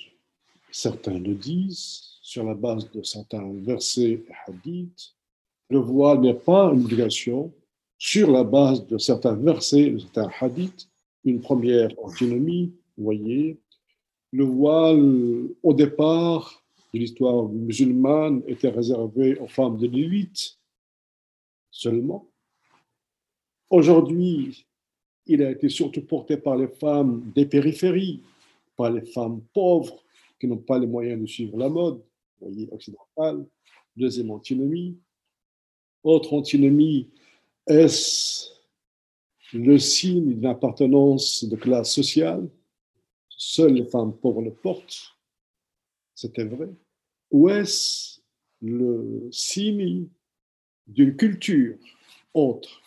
[0.72, 5.16] certains le disent, sur la base de certains versets et hadiths,
[5.70, 7.54] le voile n'est pas une obligation
[7.98, 10.90] sur la base de certains versets, de certains hadiths,
[11.26, 13.58] une première antinomie, vous voyez.
[14.32, 20.58] Le voile, au départ de l'histoire musulmane, était réservé aux femmes de l'élite
[21.72, 22.28] seulement.
[23.70, 24.66] Aujourd'hui,
[25.26, 28.24] il a été surtout porté par les femmes des périphéries,
[28.76, 30.04] par les femmes pauvres
[30.40, 31.98] qui n'ont pas les moyens de suivre la mode,
[32.40, 33.46] vous voyez, occidentale.
[33.96, 34.98] Deuxième antinomie,
[36.04, 37.10] autre antinomie,
[37.68, 38.48] est-ce
[39.54, 42.50] le signe d'une appartenance de classe sociale?
[43.30, 45.18] Seules les femmes pauvres le portent,
[46.14, 46.70] c'était vrai.
[47.32, 48.20] Ou est-ce
[48.62, 50.08] le signe
[50.88, 51.78] d'une culture?
[52.34, 52.82] Autre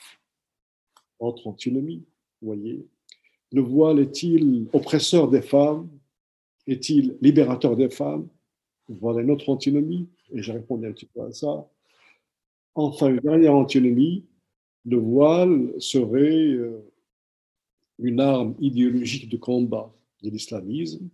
[1.18, 2.05] Autre antinomie,
[2.40, 2.87] voyez.
[3.53, 5.88] Le voile est-il oppresseur des femmes?
[6.66, 8.29] Est-il libérateur des femmes?
[8.88, 11.68] Voilà une autre antinomie, et j'ai répondu un petit peu à ça.
[12.75, 14.25] Enfin, une dernière antinomie,
[14.85, 16.81] le voile serait euh,
[17.99, 21.09] une arme idéologique de combat de l'islamisme,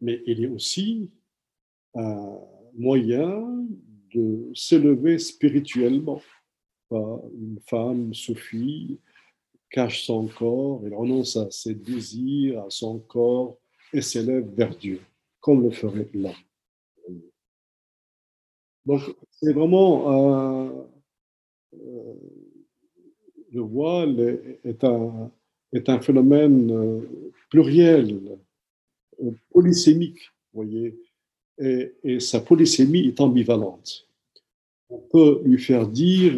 [0.00, 1.10] mais il est aussi
[1.94, 2.38] un
[2.74, 3.66] moyen
[4.14, 6.20] de s'élever spirituellement.
[6.90, 8.98] Une femme, Sophie,
[9.70, 13.58] cache son corps, elle renonce à ses désirs, à son corps
[13.92, 15.00] et s'élève vers Dieu,
[15.40, 16.32] comme le ferait l'homme.
[18.86, 20.86] Donc, c'est vraiment un,
[21.74, 22.14] euh,
[23.52, 25.30] le voile est un,
[25.72, 28.38] est un phénomène euh, pluriel,
[29.22, 30.96] euh, polysémique, voyez,
[31.58, 34.06] et, et, sa polysémie est ambivalente.
[34.88, 36.34] On peut lui faire dire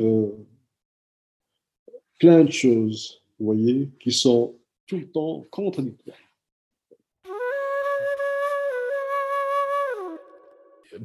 [2.19, 4.55] plein de choses, vous voyez, qui sont
[4.87, 6.17] tout le temps contradictoires.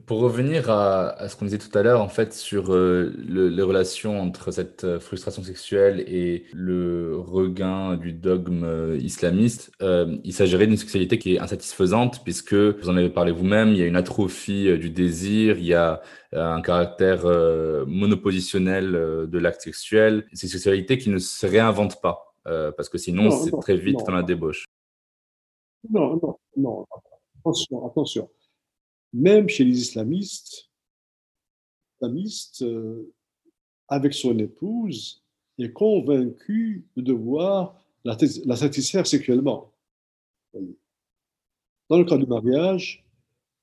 [0.06, 4.20] Pour revenir à, ce qu'on disait tout à l'heure, en fait, sur euh, les relations
[4.20, 10.78] entre cette euh, frustration sexuelle et le regain du dogme euh, islamiste, il s'agirait d'une
[10.78, 14.78] sexualité qui est insatisfaisante, puisque vous en avez parlé vous-même, il y a une atrophie
[14.78, 16.02] du désir, il y a
[16.32, 17.26] un caractère
[17.86, 20.26] monopositionnel de l'acte sexuel.
[20.34, 24.14] C'est une sexualité qui ne se réinvente pas, parce que sinon, c'est très vite dans
[24.14, 24.66] la débauche.
[25.90, 26.86] Non, non, non.
[27.40, 28.30] Attention, attention
[29.14, 30.70] même chez les islamistes,
[32.02, 33.14] l'islamistes, euh,
[33.88, 35.24] avec son épouse,
[35.60, 38.18] est convaincu de devoir la,
[38.56, 39.72] satisfaire sexuellement.
[41.90, 43.06] Dans le cas du mariage,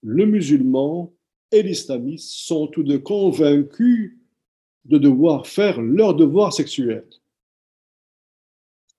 [0.03, 1.13] le musulman
[1.51, 4.17] et l'islamiste sont tous deux convaincus
[4.85, 7.07] de devoir faire leur devoir sexuel.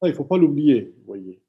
[0.03, 1.41] il ne faut pas l'oublier, voyez.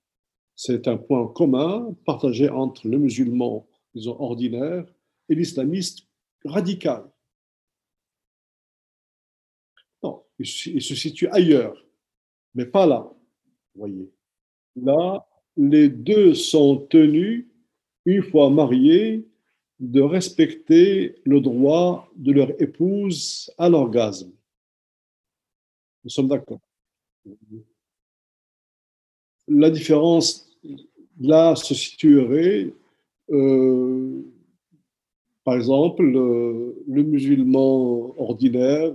[0.54, 4.86] C'est un point commun partagé entre le musulman disons, ordinaire,
[5.28, 6.06] et l'islamiste
[6.44, 7.10] radical.
[10.02, 11.84] Non, il, se situe ailleurs,
[12.54, 13.10] mais pas là.
[13.74, 14.10] Voyez.
[14.76, 17.46] Là, les deux sont tenus,
[18.04, 19.26] une fois mariés,
[19.78, 24.32] de respecter le droit de leur épouse à l'orgasme.
[26.04, 26.60] Nous sommes d'accord.
[29.48, 30.48] La différence
[31.20, 32.72] là se situerait
[33.30, 34.22] euh,
[35.44, 38.92] par exemple, le, musulman ordinaire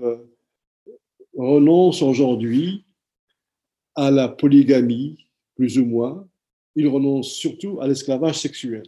[1.35, 2.85] renonce aujourd'hui
[3.95, 6.27] à la polygamie, plus ou moins.
[6.75, 8.87] Il renonce surtout à l'esclavage sexuel.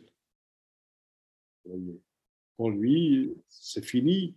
[2.55, 4.35] Pour lui, c'est fini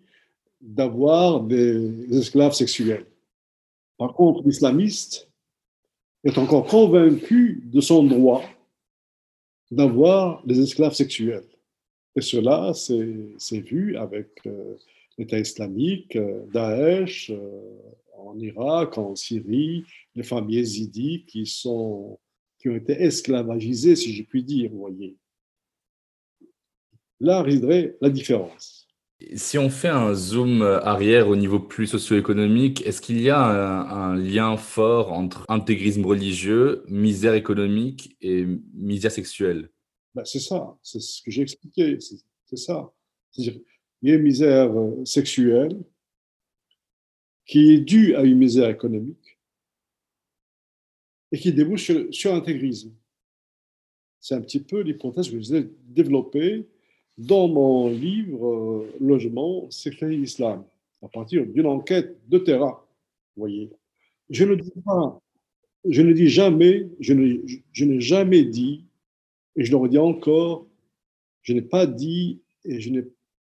[0.60, 3.06] d'avoir des esclaves sexuels.
[3.98, 5.28] Par contre, l'islamiste
[6.24, 8.42] est encore convaincu de son droit
[9.70, 11.51] d'avoir des esclaves sexuels.
[12.14, 14.76] Et cela, c'est vu avec euh,
[15.16, 17.60] l'État islamique, euh, Daesh, euh,
[18.18, 22.18] en Irak, en Syrie, les femmes yézidis qui, ont
[22.64, 25.16] été esclavagisées, si je puis dire, voyez.
[27.18, 28.86] Là résiderait la différence.
[29.34, 34.16] Si on fait un zoom arrière au niveau plus socio-économique, est-ce qu'il y a un,
[34.16, 39.70] lien fort entre intégrisme religieux, misère économique et misère sexuelle?
[40.14, 42.92] Ben, C'est ça, c'est ce que j'ai expliqué, c'est ça.
[43.36, 43.62] il
[44.02, 45.78] y a une misère euh, sexuelle
[47.46, 49.38] qui est due à une misère économique
[51.32, 52.92] et qui débouche sur, l'intégrisme.
[54.20, 56.66] C'est un petit peu l'hypothèse que je ai développée
[57.18, 60.64] dans mon livre euh, Logement, Secret Islam,
[61.02, 62.80] à partir d'une enquête de terrain.
[63.36, 63.70] Voyez,
[64.30, 65.20] je ne dis pas,
[65.88, 67.14] je ne dis jamais, je
[67.84, 68.84] n'ai jamais dit,
[69.56, 70.66] et je le redis encore,
[71.42, 72.90] je n'ai pas dit et je,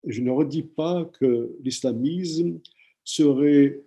[0.07, 2.61] je ne redis pas que l'islamisme
[3.05, 3.81] serait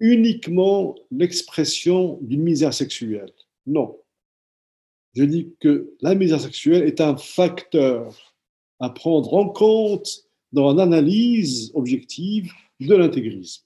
[0.00, 3.32] uniquement l'expression d'une misère sexuelle.
[3.66, 3.98] Non.
[5.14, 8.34] Je dis que la misère sexuelle est un facteur
[8.78, 13.64] à prendre en compte dans l'analyse objective de l'intégrisme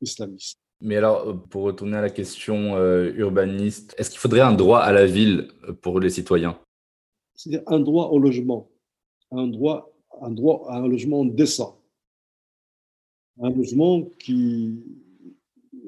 [0.00, 0.58] islamiste.
[0.80, 4.92] Mais alors, pour retourner à la question euh, urbaniste, est-ce qu'il faudrait un droit à
[4.92, 5.48] la ville
[5.82, 6.58] pour les citoyens?
[7.40, 8.68] C'est-à-dire un droit au logement,
[9.30, 11.80] un droit, un droit à un logement décent,
[13.40, 14.84] un logement qui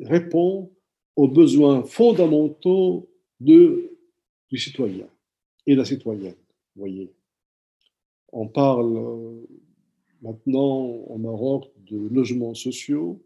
[0.00, 0.70] répond
[1.14, 3.06] aux besoins fondamentaux
[3.38, 3.98] de,
[4.48, 5.06] du citoyen
[5.66, 6.38] et de la citoyenne,
[6.74, 7.12] voyez.
[8.32, 9.46] On parle euh,
[10.22, 13.22] maintenant au Maroc de logements sociaux.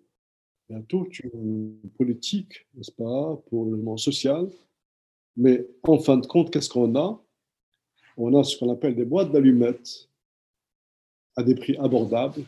[0.69, 4.49] Il y a toute une politique, n'est-ce pas, pour le logement social.
[5.37, 7.23] Mais en fin de compte, qu'est-ce qu'on a?
[8.17, 10.09] On a ce qu'on appelle des boîtes d'allumettes
[11.37, 12.45] à des prix abordables,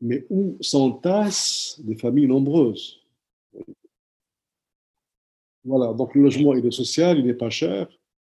[0.00, 3.02] mais où s'entassent des familles nombreuses.
[5.64, 7.88] Voilà, donc le logement il est social, il n'est pas cher,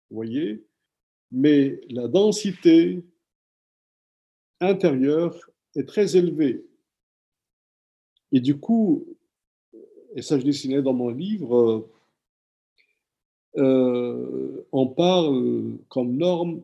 [0.09, 0.65] vous voyez,
[1.33, 3.05] mais la densité
[4.61, 5.37] intérieure
[5.75, 6.65] est très élevée.
[8.31, 9.05] Et du coup,
[10.15, 11.89] et ça je dessinais dans mon livre,
[13.57, 16.63] euh, on parle comme norme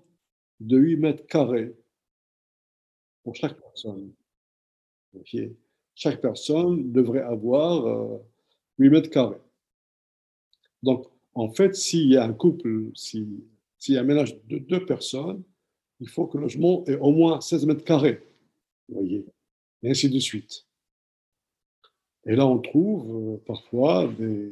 [0.58, 1.74] de 8 mètres carrés
[3.22, 4.12] pour chaque personne.
[5.94, 7.84] Chaque personne devrait avoir
[8.78, 9.40] 8 euh, mètres carrés.
[10.82, 13.44] Donc, en fait, s'il y a un couple, s'il
[13.88, 15.42] y a un ménage de deux personnes,
[16.00, 18.22] il faut que le logement ait au moins 16 mètres carrés.
[18.88, 19.24] Vous voyez
[19.82, 20.66] Et ainsi de suite.
[22.26, 24.50] Et là, on trouve euh, parfois des,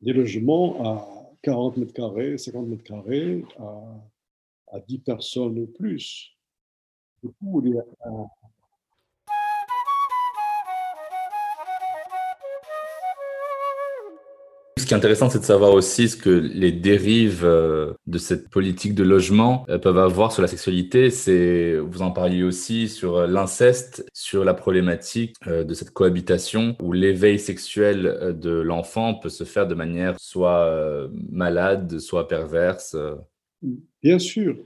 [0.00, 1.08] des logements à
[1.42, 6.36] 40 mètres carrés, 50 mètres carrés, à, à 10 personnes ou plus.
[7.22, 7.84] Du coup, il y a
[14.78, 18.50] Ce qui est intéressant, c'est de savoir aussi ce que les dérives euh, de cette
[18.50, 21.08] politique de logement euh, peuvent avoir sur la sexualité.
[21.08, 26.92] C'est, vous en parliez aussi sur euh, l'inceste, sur la problématique de cette cohabitation où
[26.92, 32.96] l'éveil sexuel de l'enfant peut se faire de manière soit malade, soit perverse.
[34.02, 34.56] Bien sûr,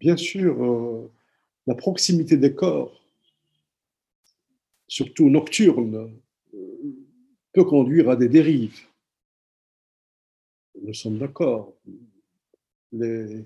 [0.00, 1.08] bien sûr,
[1.66, 3.02] la proximité des corps,
[4.88, 6.10] surtout nocturne,
[7.52, 8.89] peut conduire à des dérives
[10.82, 11.74] nous sommes d'accord.
[12.94, 13.44] Euh,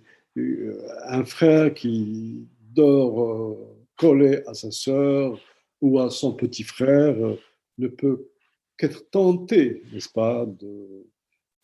[1.07, 5.39] un frère qui dort euh, collé à sa sœur
[5.81, 7.37] ou à son petit frère euh,
[7.79, 8.29] ne peut
[8.77, 10.47] qu'être tenté, n'est-ce pas,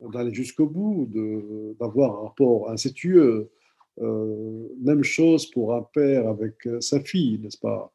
[0.00, 1.10] d'aller jusqu'au bout,
[1.80, 3.50] d'avoir un rapport incestueux.
[3.98, 7.92] même chose pour un père avec sa fille, n'est-ce pas?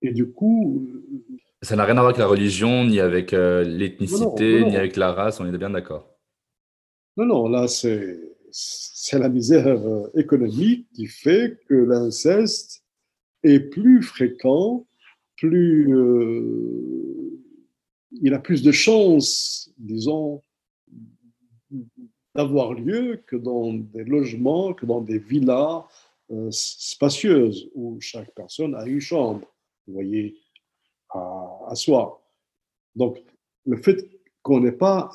[0.00, 0.88] Et du coup,
[1.62, 5.12] ça n'a rien à voir avec la religion, ni avec euh, l'ethnicité, ni avec la
[5.12, 6.18] race, on est bien d'accord.
[7.16, 8.18] Non, non, là, c'est,
[9.12, 12.82] la misère euh, économique qui fait que l'inceste
[13.44, 14.86] est plus fréquent,
[15.36, 17.40] plus, euh,
[18.10, 20.42] il a plus de chances, disons,
[22.34, 25.84] d'avoir lieu que dans des logements, que dans des villas
[26.50, 29.46] spacieuses où chaque personne a une chambre.
[29.86, 30.36] Vous voyez,
[31.14, 32.22] à, soi.
[32.94, 33.18] Donc,
[33.64, 34.08] le fait
[34.42, 35.10] qu'on n'ait pas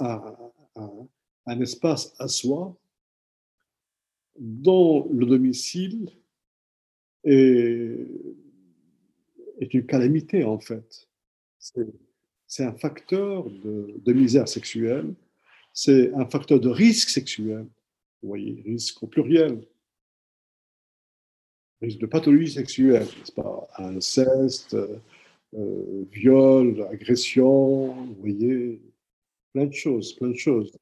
[0.75, 2.75] un, espace à soi
[4.37, 6.09] dont le domicile
[7.23, 7.95] est,
[9.73, 11.07] une calamité, en fait.
[12.47, 15.13] C'est un facteur de, misère sexuelle,
[15.73, 17.65] c'est un facteur de risque sexuel.
[18.21, 19.61] Vous voyez, risque au pluriel.
[21.81, 23.67] Risque de pathologie sexuelle, n'est-ce pas?
[23.77, 24.75] Inceste,
[25.53, 28.81] viol, agression, vous voyez,
[29.53, 30.77] plein de choses, plein de choses.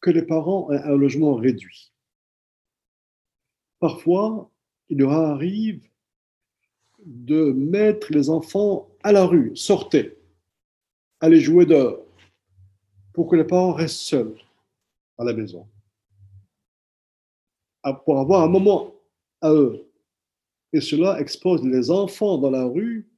[0.00, 1.92] Que les parents aient un logement réduit.
[3.78, 4.50] Parfois,
[4.88, 5.88] il leur arrive
[7.04, 10.18] de mettre les enfants à la rue, sortez,
[11.20, 12.04] allez jouer dehors,
[13.12, 14.36] pour que les parents restent seuls
[15.16, 15.68] à la maison,
[18.04, 18.94] pour avoir un moment
[19.40, 19.87] à eux
[20.72, 23.08] et cela expose les enfants dans la rue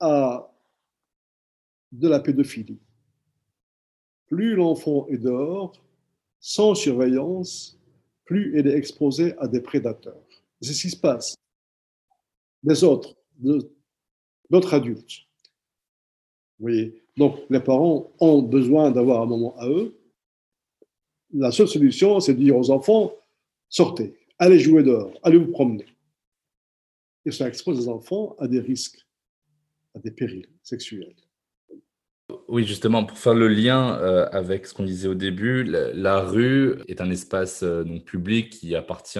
[0.00, 0.52] à
[1.92, 2.80] de la pédophilie.
[4.26, 5.72] Plus l'enfant est dehors,
[6.40, 7.78] sans surveillance,
[8.24, 10.20] plus il est exposé à des prédateurs.
[10.60, 11.36] C'est ce qui se passe.
[12.62, 13.16] Des autres,
[14.50, 15.26] d'autres adultes.
[16.58, 19.96] Vous voyez Donc, les parents ont besoin d'avoir un moment à eux.
[21.32, 23.12] La seule solution, c'est de dire aux enfants,
[23.68, 25.86] sortez, allez jouer dehors, allez vous promener
[27.26, 29.04] et ça expose les enfants à des risques,
[29.94, 31.14] à des périls sexuels.
[32.48, 36.76] Oui, justement, pour faire le lien euh, avec ce qu'on disait au début, la, rue
[36.88, 39.18] est un espace euh, public qui appartient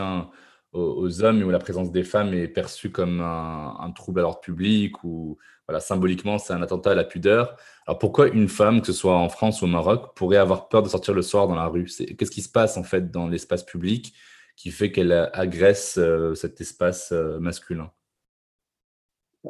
[0.73, 4.41] aux, hommes et où la présence des femmes est perçue comme un, trouble à l'ordre
[4.41, 7.57] public ou voilà, symboliquement c'est un attentat à la pudeur.
[7.87, 10.83] Alors pourquoi une femme, que ce soit en France ou au Maroc, pourrait avoir peur
[10.83, 11.87] de sortir le soir dans la rue?
[11.87, 14.15] Qu'est-ce qui se passe en fait dans l'espace public?
[14.57, 17.93] Qui fait qu'elle agresse euh, cet espace masculin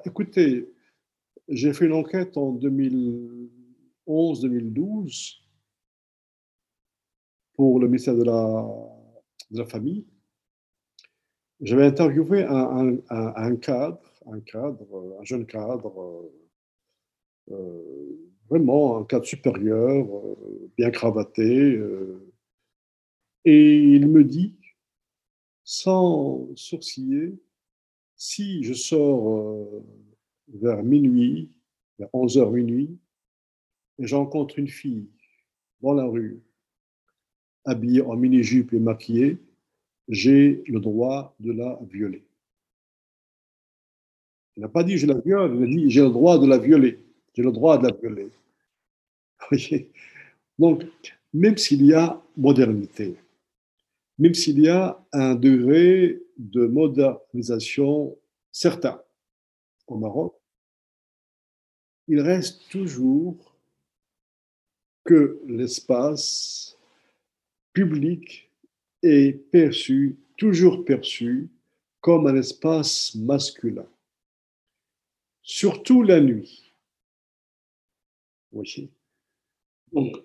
[0.05, 0.71] Écoutez,
[1.49, 5.39] j'ai fait une enquête en 2011-2012
[7.55, 8.69] pour le ministère de la,
[9.65, 10.05] Famille.
[11.61, 16.31] J'avais interviewé un, cadre, un cadre, un jeune cadre,
[17.51, 18.19] euh,
[18.51, 22.21] vraiment un cadre supérieur, euh, bien cravaté, euh,
[23.45, 24.57] et il me dit,
[25.67, 27.35] sans sourciller,
[28.15, 29.85] si je sors euh,
[30.49, 31.51] vers minuit,
[31.99, 32.97] vers 11h minuit,
[33.99, 35.09] et j'encontre une fille
[35.83, 36.41] dans la rue,
[37.65, 39.39] habillée en mini-jupe et maquillée,
[40.09, 42.23] j'ai le droit de la violer.
[44.57, 46.59] Il n'a pas dit je la viole, il a dit j'ai le droit de la
[46.59, 47.01] violer.
[47.35, 48.31] J'ai le droit de la violer.
[50.61, 50.85] Donc,
[51.35, 53.17] même s'il y a modernité,
[54.19, 58.17] même s'il y a un degré de modernisation
[58.53, 59.03] certain
[59.87, 60.35] au Maroc,
[62.09, 63.57] il reste toujours
[65.05, 66.77] que l'espace
[67.73, 68.51] public
[69.03, 71.49] est perçu, toujours perçu,
[72.01, 73.87] comme un espace masculin.
[75.43, 76.73] Surtout la nuit.
[78.53, 78.91] Oui.
[79.93, 80.17] Donc,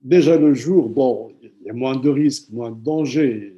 [0.00, 1.32] déjà le jour, bon,
[1.72, 3.56] moins de risques, moins de dangers,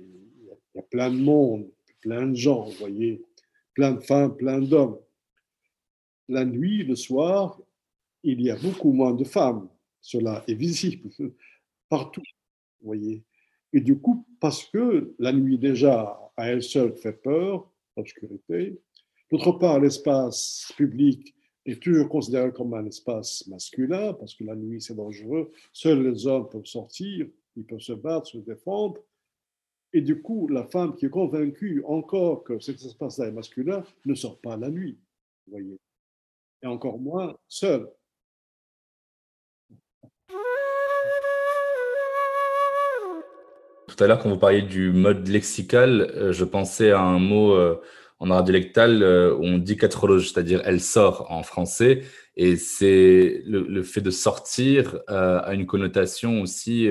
[0.75, 3.23] il y a plein de monde, plein de gens, vous voyez,
[3.75, 4.99] plein de femmes, plein d'hommes.
[6.29, 7.61] La nuit, le soir,
[8.23, 9.69] il y a beaucoup moins de femmes.
[10.01, 11.11] Cela est visible
[11.89, 12.23] partout,
[12.81, 13.23] vous voyez.
[13.73, 18.79] Et du coup, parce que la nuit déjà à elle seule fait peur, l'obscurité.
[19.31, 21.35] D'autre part, l'espace public
[21.65, 25.53] est toujours considéré comme un espace masculin, parce que la nuit c'est dangereux.
[25.73, 27.27] Seuls les hommes peuvent sortir,
[27.57, 29.01] ils peuvent se battre, se défendre.
[29.93, 34.15] Et du coup, la femme qui est convaincue encore que cet espace-là est masculin ne
[34.15, 34.99] sort pas la nuit,
[35.47, 35.79] vous voyez.
[36.63, 37.91] Et encore moins seule.
[43.89, 47.53] Tout à l'heure, quand vous parliez du mode lexical, euh, je pensais à un mot
[47.53, 47.79] euh,
[48.21, 52.03] en arabe dialectal euh, où on dit katrologe, c'est-à-dire elle sort en français.
[52.35, 56.89] Et c'est le, fait de sortir a une connotation aussi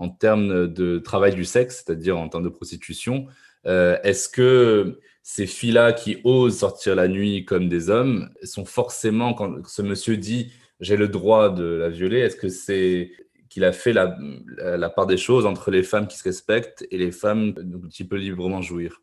[0.00, 3.26] en termes de travail du sexe, c'est-à-dire en termes de prostitution.
[3.64, 9.66] Est-ce que ces filles-là qui osent sortir la nuit comme des hommes sont forcément, quand
[9.66, 13.12] ce monsieur dit j'ai le droit de la violer, est-ce que c'est
[13.50, 17.12] qu'il a fait la, part des choses entre les femmes qui se respectent et les
[17.12, 17.54] femmes
[17.90, 19.02] qui peuvent librement jouir?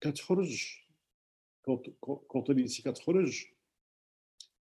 [0.00, 2.84] Quand, quand, on dit ici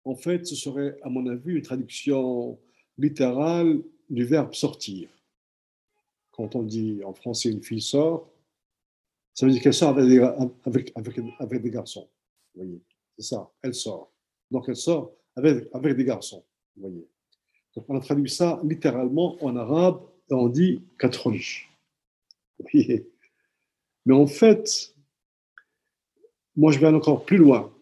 [0.05, 2.59] en fait, ce serait, à mon avis, une traduction
[3.03, 5.09] littérale du verbe sortir.
[6.31, 8.31] Quand on dit en français une fille sort,
[9.35, 12.09] ça veut dire qu'elle sort avec des, garçons.
[12.55, 12.81] Voyez,
[13.17, 14.13] c'est ça, elle sort.
[14.51, 16.45] Donc elle sort avec, des garçons
[16.77, 17.07] voyez.
[17.75, 21.69] Donc on a traduit ça littéralement en arabe et on dit katronj.
[22.73, 24.95] Mais en fait,
[26.55, 27.73] moi je vais encore plus loin.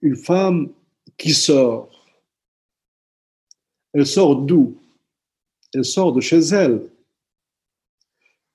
[0.00, 0.72] Une femme
[1.16, 1.95] qui sort,
[3.96, 4.76] elle sort d'où?
[5.72, 6.82] Elle sort de chez elle.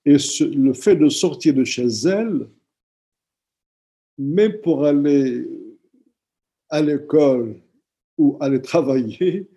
[0.06, 2.48] Et le fait de sortir de chez elle,
[4.20, 5.48] même pour aller
[6.70, 7.60] à l'école
[8.20, 9.50] ou aller travailler,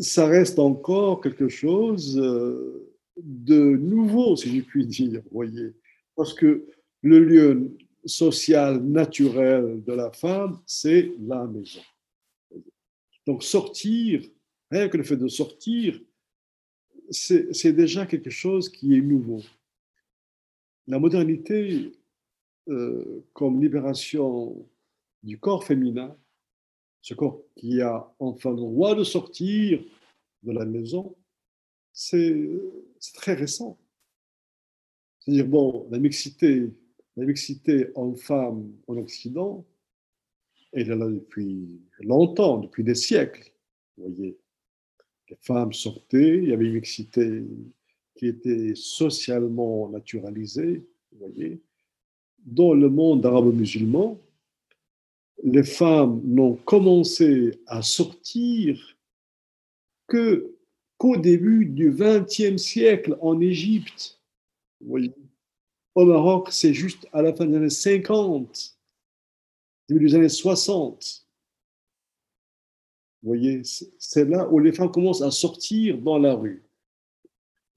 [0.00, 5.72] ça reste encore quelque chose euh, de nouveau, si je puis dire, voyez.
[6.16, 6.66] Parce que
[7.02, 11.80] le lieu social naturel de la femme, c'est la maison.
[13.24, 14.22] Donc sortir,
[14.70, 16.00] rien que le fait de sortir,
[17.10, 19.42] c'est déjà quelque chose qui est nouveau.
[20.86, 21.92] La modernité,
[22.68, 24.68] euh, comme libération
[25.22, 26.16] du corps féminin,
[27.02, 29.82] ce corps qui a enfin le droit de sortir
[30.42, 31.16] de la maison,
[31.92, 32.48] c'est
[33.14, 33.78] très récent.
[35.18, 36.72] C'est-à-dire, bon, la mixité,
[37.16, 39.66] la mixité homme-femme en Occident,
[40.72, 43.52] elle est là depuis longtemps, depuis des siècles.
[43.96, 44.38] Vous voyez,
[45.30, 47.44] les femmes sortaient, il y avait une mixité
[48.16, 50.84] qui était socialement naturalisée.
[52.44, 54.20] Dans le monde arabo-musulman,
[55.42, 58.96] les femmes n'ont commencé à sortir
[60.08, 64.20] qu'au début du XXe siècle en Égypte.
[65.94, 68.76] Au Maroc, c'est juste à la fin des années 50,
[69.88, 71.26] début des années 60.
[73.22, 73.62] Vous voyez,
[73.98, 76.64] c'est là où les femmes commencent à sortir dans la rue.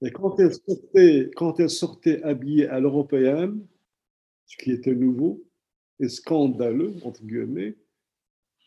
[0.02, 3.64] Et quand elles sortaient, quand elles sortaient habillées à l'européenne,
[4.46, 5.42] ce qui était nouveau,
[6.00, 7.76] et scandaleux, entre guillemets,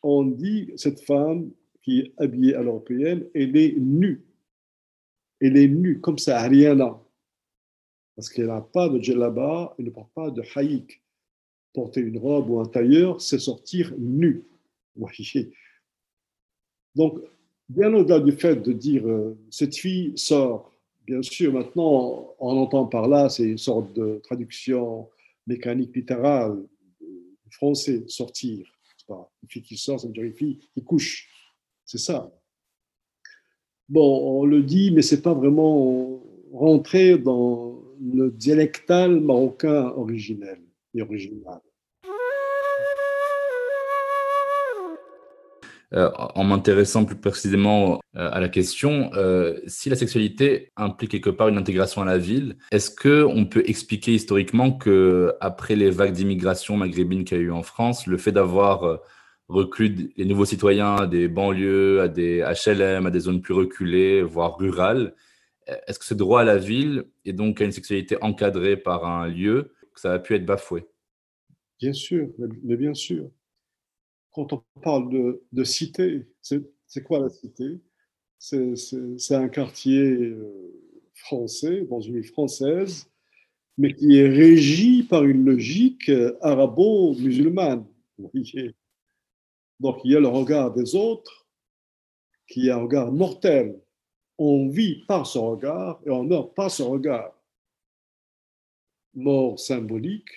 [0.04, 1.52] on dit cette femme
[1.82, 4.24] qui est habillée à l'européenne, elle est nue.
[5.40, 7.00] Elle est nue, comme ça, Ariana.
[8.16, 11.02] Parce qu'elle n'a pas de djellaba, elle ne porte pas de haïk.
[11.74, 14.44] Porter une robe ou un tailleur, c'est sortir nu.
[14.96, 15.52] Voyez.
[16.98, 17.20] Donc,
[17.70, 20.72] bien au-delà du fait de dire euh, cette fille sort,
[21.06, 25.08] bien sûr, maintenant, on entend par là, c'est une sorte de traduction
[25.46, 26.58] mécanique littérale
[27.52, 28.66] français, sortir.
[29.10, 31.30] Une fille qui sort, ça veut dire une fille qui couche.
[31.86, 32.30] C'est ça.
[33.88, 36.22] Bon, on le dit, mais c'est pas vraiment
[36.52, 40.62] rentré dans, le dialectal marocain originel
[40.94, 41.62] et original.
[45.94, 51.30] Euh, en m'intéressant plus précisément euh, à la question, euh, si la sexualité implique quelque
[51.30, 55.90] part une intégration à la ville, est-ce que on peut expliquer historiquement que après les
[55.90, 59.00] vagues d'immigration maghrébine qu'il y a eu en France, le fait d'avoir
[59.48, 64.24] reclus les nouveaux citoyens à des banlieues, à des HLM, à des zones plus reculées,
[64.24, 65.16] voire rurales,
[65.88, 69.28] est-ce que ce droit à la ville et donc à une sexualité encadrée par un
[69.30, 70.86] lieu, que ça a pu être bafoué?
[71.80, 72.28] Bien sûr,
[72.66, 73.30] mais bien sûr
[74.38, 75.10] quand on parle
[75.52, 77.82] de, cité, c'est quoi la cité?
[78.38, 80.80] C'est un quartier euh,
[81.16, 83.10] français, dans une ville française,
[83.80, 87.84] mais qui est régi par une logique euh, arabo-musulmane.
[88.20, 88.32] Donc
[90.04, 91.48] il y a le regard des autres,
[92.48, 93.82] qui est un regard mortel.
[94.38, 97.34] On vit par ce regard et on meurt par ce regard.
[99.16, 100.30] Mort symbolique,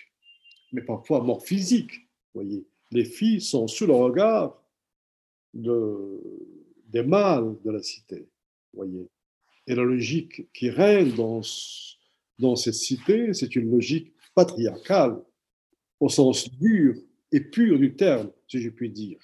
[0.73, 2.09] mais parfois mort physique.
[2.33, 4.61] Voyez les filles sont sous le regard
[5.55, 6.21] de,
[6.89, 8.29] des mâles de la cité.
[8.73, 9.09] Voyez.
[9.67, 11.43] Et la logique qui règne dans,
[12.57, 15.23] cette cité, c'est une logique patriarcale,
[16.01, 16.97] au sens dur
[17.31, 19.19] et pur du terme, si je puis dire.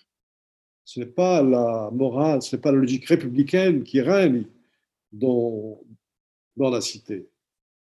[0.84, 4.44] Ce n'est pas la morale, ce n'est pas la logique républicaine qui règne
[5.10, 5.80] dans
[6.56, 7.28] la cité.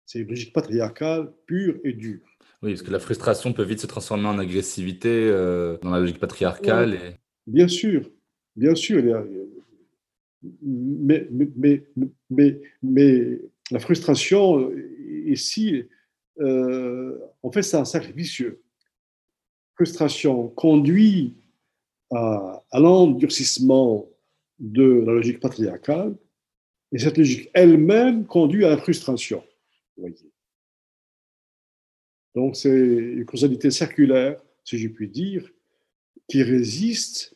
[0.05, 2.30] C'est une logique patriarcale pure et dure.
[2.61, 6.19] Oui, parce que la frustration peut vite se transformer en agressivité euh, dans la logique
[6.19, 6.93] patriarcale.
[6.93, 7.15] Et...
[7.47, 8.09] Bien sûr,
[8.55, 9.01] bien sûr.
[10.61, 11.83] Mais, mais,
[12.29, 13.39] mais, mais,
[13.71, 14.71] la frustration,
[15.25, 15.85] ici,
[16.39, 18.61] euh, en fait, c'est un cercle vicieux.
[19.75, 21.35] Frustration conduit
[22.11, 24.07] à, à l'endurcissement
[24.59, 26.15] de la logique patriarcale,
[26.91, 29.43] et cette logique elle-même conduit à la frustration.
[29.97, 30.30] Vous voyez.
[32.35, 35.49] Donc c'est une causalité circulaire, si je puis dire,
[36.27, 37.35] qui résiste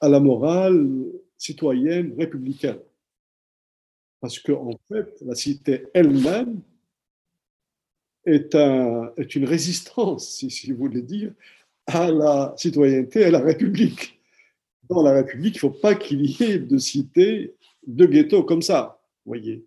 [0.00, 1.06] à la morale
[1.38, 2.80] citoyenne républicaine.
[4.20, 6.60] Parce qu'en en fait, la cité elle-même
[8.24, 11.32] est, un, est, une résistance, si, si, vous voulez dire,
[11.86, 14.20] à la citoyenneté, à la République.
[14.88, 17.54] Dans la République, il ne faut pas qu'il y ait de cité,
[17.86, 19.64] de ghetto comme ça, voyez.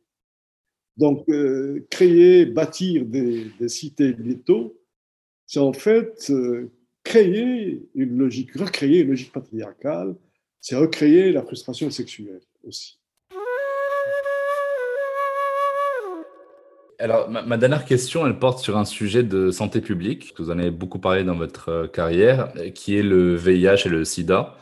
[0.97, 4.79] Donc, euh, créer, bâtir des, cités ghetto,
[5.45, 6.71] c'est en fait euh,
[7.03, 10.15] créer une logique, recréer une logique patriarcale,
[10.61, 12.97] c'est recréer la frustration sexuelle aussi.
[16.97, 20.57] Alors, ma, dernière question, elle porte sur un sujet de santé publique, que vous en
[20.57, 24.55] avez beaucoup parlé dans votre euh, carrière, qui est le VIH et le SIDA.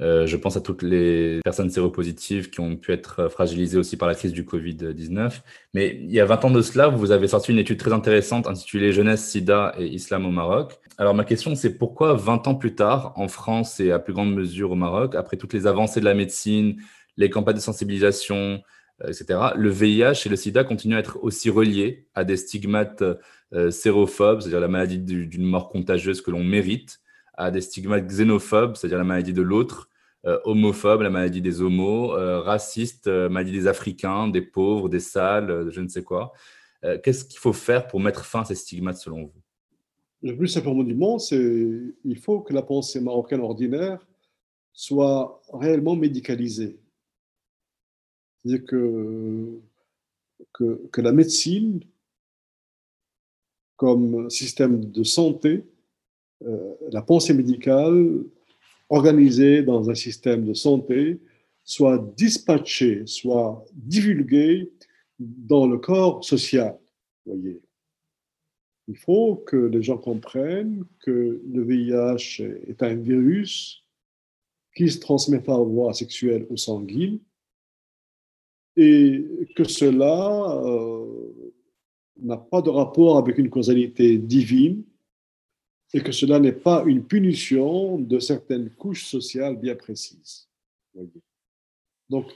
[0.00, 4.08] Euh, je pense à toutes les personnes séropositives qui ont pu être fragilisées aussi par
[4.08, 5.40] la crise du Covid-19.
[5.74, 8.46] Mais il y a 20 ans de cela, vous avez sorti une étude très intéressante
[8.46, 10.78] intitulée Jeunesse, SIDA et Islam au Maroc.
[10.96, 14.34] Alors ma question, c'est pourquoi 20 ans plus tard, en France et à plus grande
[14.34, 16.80] mesure au Maroc, après toutes les avancées de la médecine,
[17.16, 18.62] les campagnes de sensibilisation,
[19.04, 23.02] euh, etc., le VIH et le SIDA continuent à être aussi reliés à des stigmates
[23.52, 27.00] euh, sérophobes, c'est-à-dire la maladie d'une mort contagieuse que l'on mérite,
[27.34, 29.89] à des stigmates xénophobes, c'est-à-dire la maladie de l'autre,
[30.24, 35.70] homophobe, la maladie des homos, euh, raciste, euh, maladie des Africains, des pauvres, des sales,
[35.70, 36.32] je ne sais quoi.
[37.02, 39.42] Qu'est-ce qu'il faut faire pour mettre fin à ces stigmates selon vous?
[40.22, 44.06] Le plus simplement du monde, c'est il faut que la pensée marocaine ordinaire
[44.72, 46.80] soit réellement médicalisée.
[48.42, 49.60] C'est-à-dire que,
[50.54, 51.80] que, la médecine,
[53.76, 55.66] comme système de santé,
[56.40, 58.24] la pensée médicale
[58.90, 61.18] organisé dans un système de santé
[61.64, 64.70] soit dispatché, soit divulgué
[65.18, 66.78] dans le corps social.
[67.24, 67.60] Voyez.
[68.88, 73.84] Il faut que les gens comprennent que le VIH est un virus
[74.74, 77.20] qui se transmet par voie sexuelle ou sanguine
[78.76, 79.24] et
[79.54, 81.54] que cela euh,
[82.20, 84.82] n'a pas de rapport avec une causalité divine,
[85.92, 90.48] et que cela n'est pas une punition de certaines couches sociales bien précises.
[92.08, 92.26] Donc,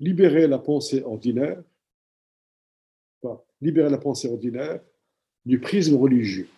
[0.00, 1.62] libérer la pensée ordinaire,
[3.60, 4.80] libérer la pensée ordinaire
[5.44, 6.48] du prisme religieux.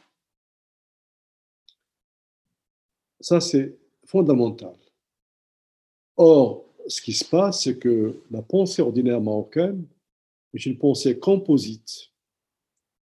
[3.21, 4.77] Ça, c'est fondamental.
[6.17, 9.87] Or, ce qui se passe, c'est que la pensée ordinaire marocaine
[10.55, 12.11] est une pensée composite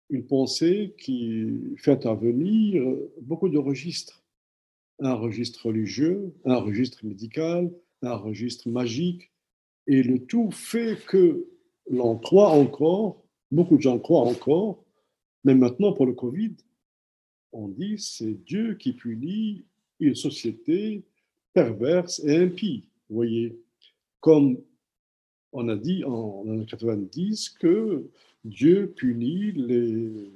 [0.09, 2.83] une pensée qui fait intervenir
[3.21, 4.23] beaucoup de registres.
[4.99, 9.31] Un registre religieux, un registre médical, un registre magique.
[9.85, 11.47] Et le tout fait que
[11.89, 14.83] l'on croit encore, beaucoup de gens croient encore,
[15.43, 16.55] Mais maintenant, pour le Covid,
[17.53, 19.65] on dit c'est Dieu qui punit
[19.99, 21.05] une société
[21.53, 22.89] perverse et impie.
[23.09, 23.57] Vous voyez,
[24.19, 24.57] comme
[25.53, 28.09] on a dit en 1990 que
[28.47, 30.31] Dieu punit les,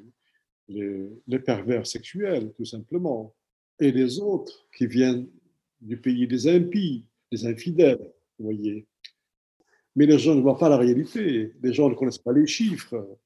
[0.68, 3.34] les, pervers sexuels, tout simplement,
[3.80, 5.28] et les autres qui viennent
[5.80, 8.86] du pays des impies, des infidèles, vous voyez.
[9.96, 13.18] Mais les gens ne voient pas la réalité, les gens ne connaissent pas les chiffres.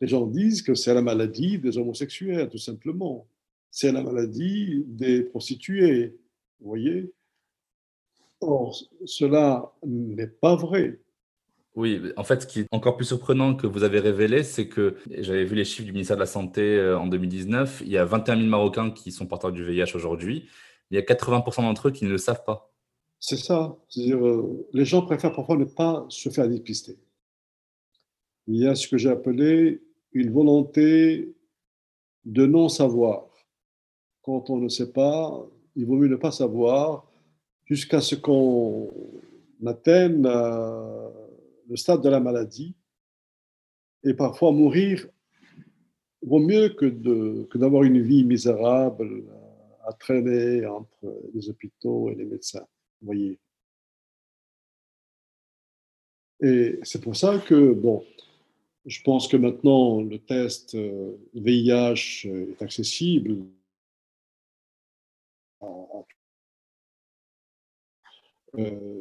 [0.00, 3.28] Les gens disent que c'est la maladie des homosexuels, tout simplement.
[3.70, 6.16] C'est la maladie des prostituées,
[6.60, 7.12] vous voyez.
[8.40, 11.00] Or, cela n'est pas vrai.
[11.74, 14.96] Oui, en fait, ce qui est encore plus surprenant que vous avez révélé, c'est que
[15.10, 17.82] j'avais vu les chiffres du ministère de la Santé euh, en 2019.
[17.84, 20.48] Il y a 21 000 Marocains qui sont porteurs du VIH aujourd'hui.
[20.90, 22.72] Il y a 80% d'entre eux qui ne le savent pas.
[23.18, 23.76] C'est ça.
[23.88, 26.96] C'est-à-dire, euh, les gens préfèrent parfois ne pas se faire dépister.
[28.46, 31.34] Il y a ce que j'ai appelé une volonté
[32.24, 33.26] de non-savoir.
[34.22, 35.44] Quand on ne sait pas,
[35.74, 37.04] il vaut mieux ne pas savoir
[37.64, 38.90] jusqu'à ce qu'on
[39.66, 41.08] atteigne euh,
[41.68, 42.74] le stade de la maladie.
[44.02, 45.06] Et parfois, mourir
[46.22, 46.86] vaut mieux que,
[47.44, 49.24] que d'avoir une vie misérable
[49.86, 52.66] à traîner entre les hôpitaux et les médecins.
[53.00, 53.38] Vous voyez.
[56.40, 58.04] Et c'est pour ça que, bon,
[58.86, 60.76] je pense que maintenant le test
[61.34, 63.46] VIH euh, est accessible
[65.62, 66.02] euh,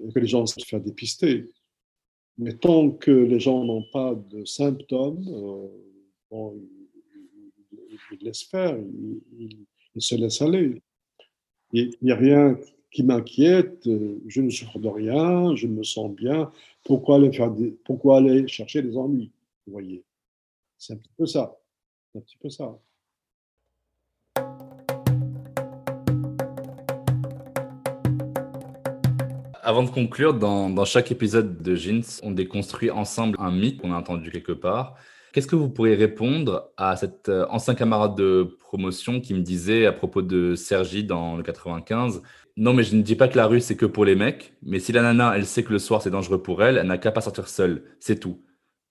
[0.07, 1.49] et que les gens se faire dépister.
[2.37, 5.67] Mais tant que les gens n'ont pas de symptômes, euh,
[6.31, 6.59] bon,
[7.71, 9.65] ils, laissent faire, ils,
[10.01, 10.81] se laissent aller.
[11.71, 12.57] Il n'y a rien
[12.91, 13.87] qui m'inquiète,
[14.27, 16.51] je ne souffre de rien, je me sens bien.
[16.83, 17.53] Pourquoi aller, faire
[17.83, 19.31] pourquoi aller chercher des ennuis
[19.65, 20.03] Vous voyez?
[20.77, 21.57] C'est un petit peu ça.
[22.15, 22.79] Un petit peu ça.
[29.65, 33.97] Avant de conclure, dans, chaque épisode de Jeans, on déconstruit ensemble un mythe qu'on a
[33.97, 34.95] entendu quelque part.
[35.31, 39.85] Qu'est-ce que vous pourriez répondre à cet euh, ancien camarade de promotion qui me disait
[39.85, 42.21] à propos de Sergi dans le 95
[42.57, 44.79] Non, mais je ne dis pas que la rue c'est que pour les mecs, mais
[44.79, 47.13] si la nana elle sait que le soir c'est dangereux pour elle, elle n'a qu'à
[47.13, 48.41] pas sortir seule, c'est tout.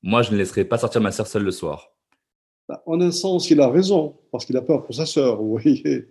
[0.03, 1.93] Moi je ne laisserai pas sortir ma sœur seule le soir.
[2.67, 5.51] Bah, en un sens, il a raison, parce qu'il a peur pour sa sœur, vous
[5.51, 6.09] voyez.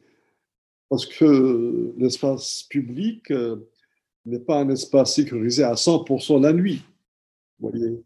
[0.88, 3.68] Parce que l'espace public, euh,
[4.26, 6.82] n'est pas un espace sécurisé à 100% la nuit.
[7.59, 8.03] voyez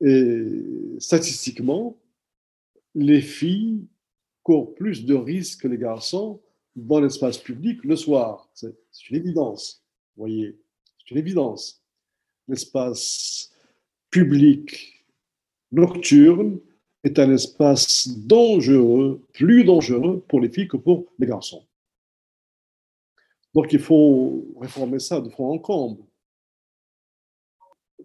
[0.00, 1.98] Et statistiquement,
[2.94, 3.86] les filles
[4.42, 6.40] courent plus de risques que les garçons
[6.76, 8.48] dans l'espace public le soir.
[8.54, 8.74] C'est
[9.10, 9.84] une évidence.
[10.16, 10.58] voyez
[10.98, 11.82] C'est une évidence.
[12.48, 13.52] L'espace
[14.10, 15.04] public
[15.72, 16.58] nocturne
[17.04, 21.64] est un espace dangereux, plus dangereux pour les filles que pour les garçons.
[23.54, 26.02] Donc il faut réformer ça de fond en comble.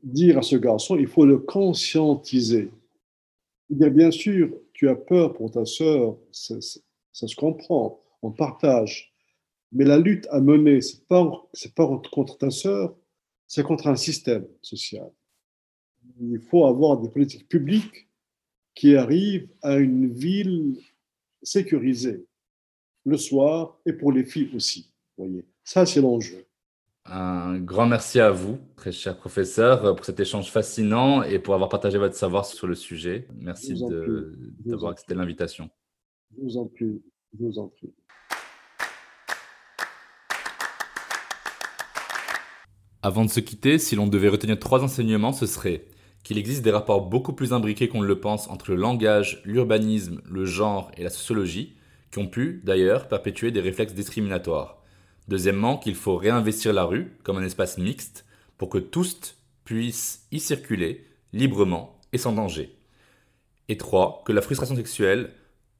[0.02, 2.72] Dire à ce garçon, il faut le conscientiser.
[3.70, 9.14] Bien sûr, tu as peur pour ta sœur, ça, se comprend, on partage.
[9.72, 12.96] Mais la lutte à mener, ce n'est pas, pas contre ta sœur,
[13.48, 15.12] c'est contre un système social.
[16.20, 18.08] Il faut avoir des politiques publiques
[18.76, 20.80] qui arrivent à une ville
[21.42, 22.26] sécurisée,
[23.06, 26.46] le soir et pour les filles aussi voyez, ça c'est l'enjeu.
[27.08, 31.70] Un grand merci à vous, très cher professeur, pour cet échange fascinant et pour avoir
[31.70, 33.28] partagé votre savoir sur le sujet.
[33.36, 33.76] Merci
[34.66, 35.70] d'avoir accepté l'invitation.
[36.36, 37.04] Je vous en prie,
[37.38, 37.94] je vous en prie.
[43.04, 45.86] Avant de se quitter, si l'on devait retenir trois enseignements, ce serait
[46.24, 50.22] qu'il existe des rapports beaucoup plus imbriqués qu'on ne le pense entre le langage, l'urbanisme,
[50.26, 51.78] le genre et la sociologie,
[52.12, 54.82] qui ont pu, d'ailleurs, perpétuer des réflexes discriminatoires.
[55.28, 58.26] Deuxièmement, qu'il faut réinvestir la rue comme un espace mixte
[58.58, 62.76] pour que tous puissent y circuler librement et sans danger.
[63.68, 65.32] Et trois, que la frustration sexuelle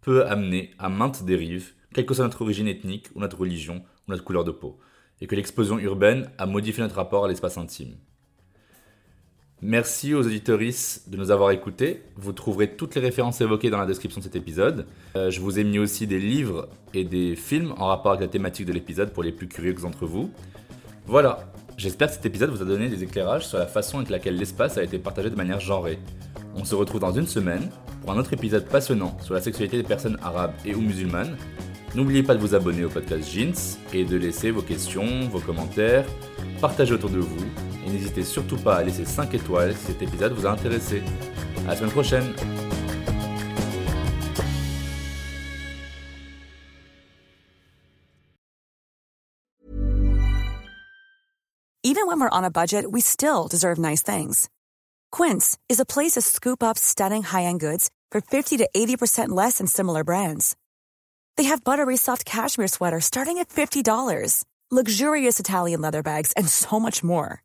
[0.02, 4.12] peut amener à maintes dérives, quelle que soit notre origine ethnique ou notre religion ou
[4.12, 4.80] notre couleur de peau,
[5.22, 7.96] et que l'explosion urbaine a modifié notre rapport à l'espace intime.
[9.62, 12.04] Merci aux auditoristes de nous avoir écoutés.
[12.18, 14.86] Vous trouverez toutes les références évoquées dans la description de cet épisode.
[15.16, 18.28] Euh, je vous ai mis aussi des livres et des films en rapport avec la
[18.28, 20.30] thématique de l'épisode pour les plus curieux d'entre vous.
[21.08, 24.36] Voilà, j'espère que cet épisode vous a donné des éclairages sur la façon avec laquelle
[24.36, 26.00] l'espace a été partagé de manière genrée.
[26.56, 27.70] On se retrouve dans une semaine
[28.02, 31.38] pour un autre épisode passionnant sur la sexualité des personnes arabes et ou musulmanes.
[31.96, 36.06] N'oubliez pas de vous abonner au podcast Jeans et de laisser vos questions, vos commentaires,
[36.60, 37.46] partager autour de vous
[37.86, 41.04] Et n'hésitez surtout pas à laisser 5 étoiles si cet épisode vous a intéressé.
[41.66, 42.34] À la semaine prochaine
[51.88, 54.50] Even when we're on a budget, we still deserve nice things.
[55.12, 59.60] Quince is a place to scoop up stunning high-end goods for 50 to 80% less
[59.60, 60.56] than similar brands.
[61.38, 66.80] They have buttery soft cashmere sweaters starting at $50, luxurious Italian leather bags, and so
[66.80, 67.45] much more.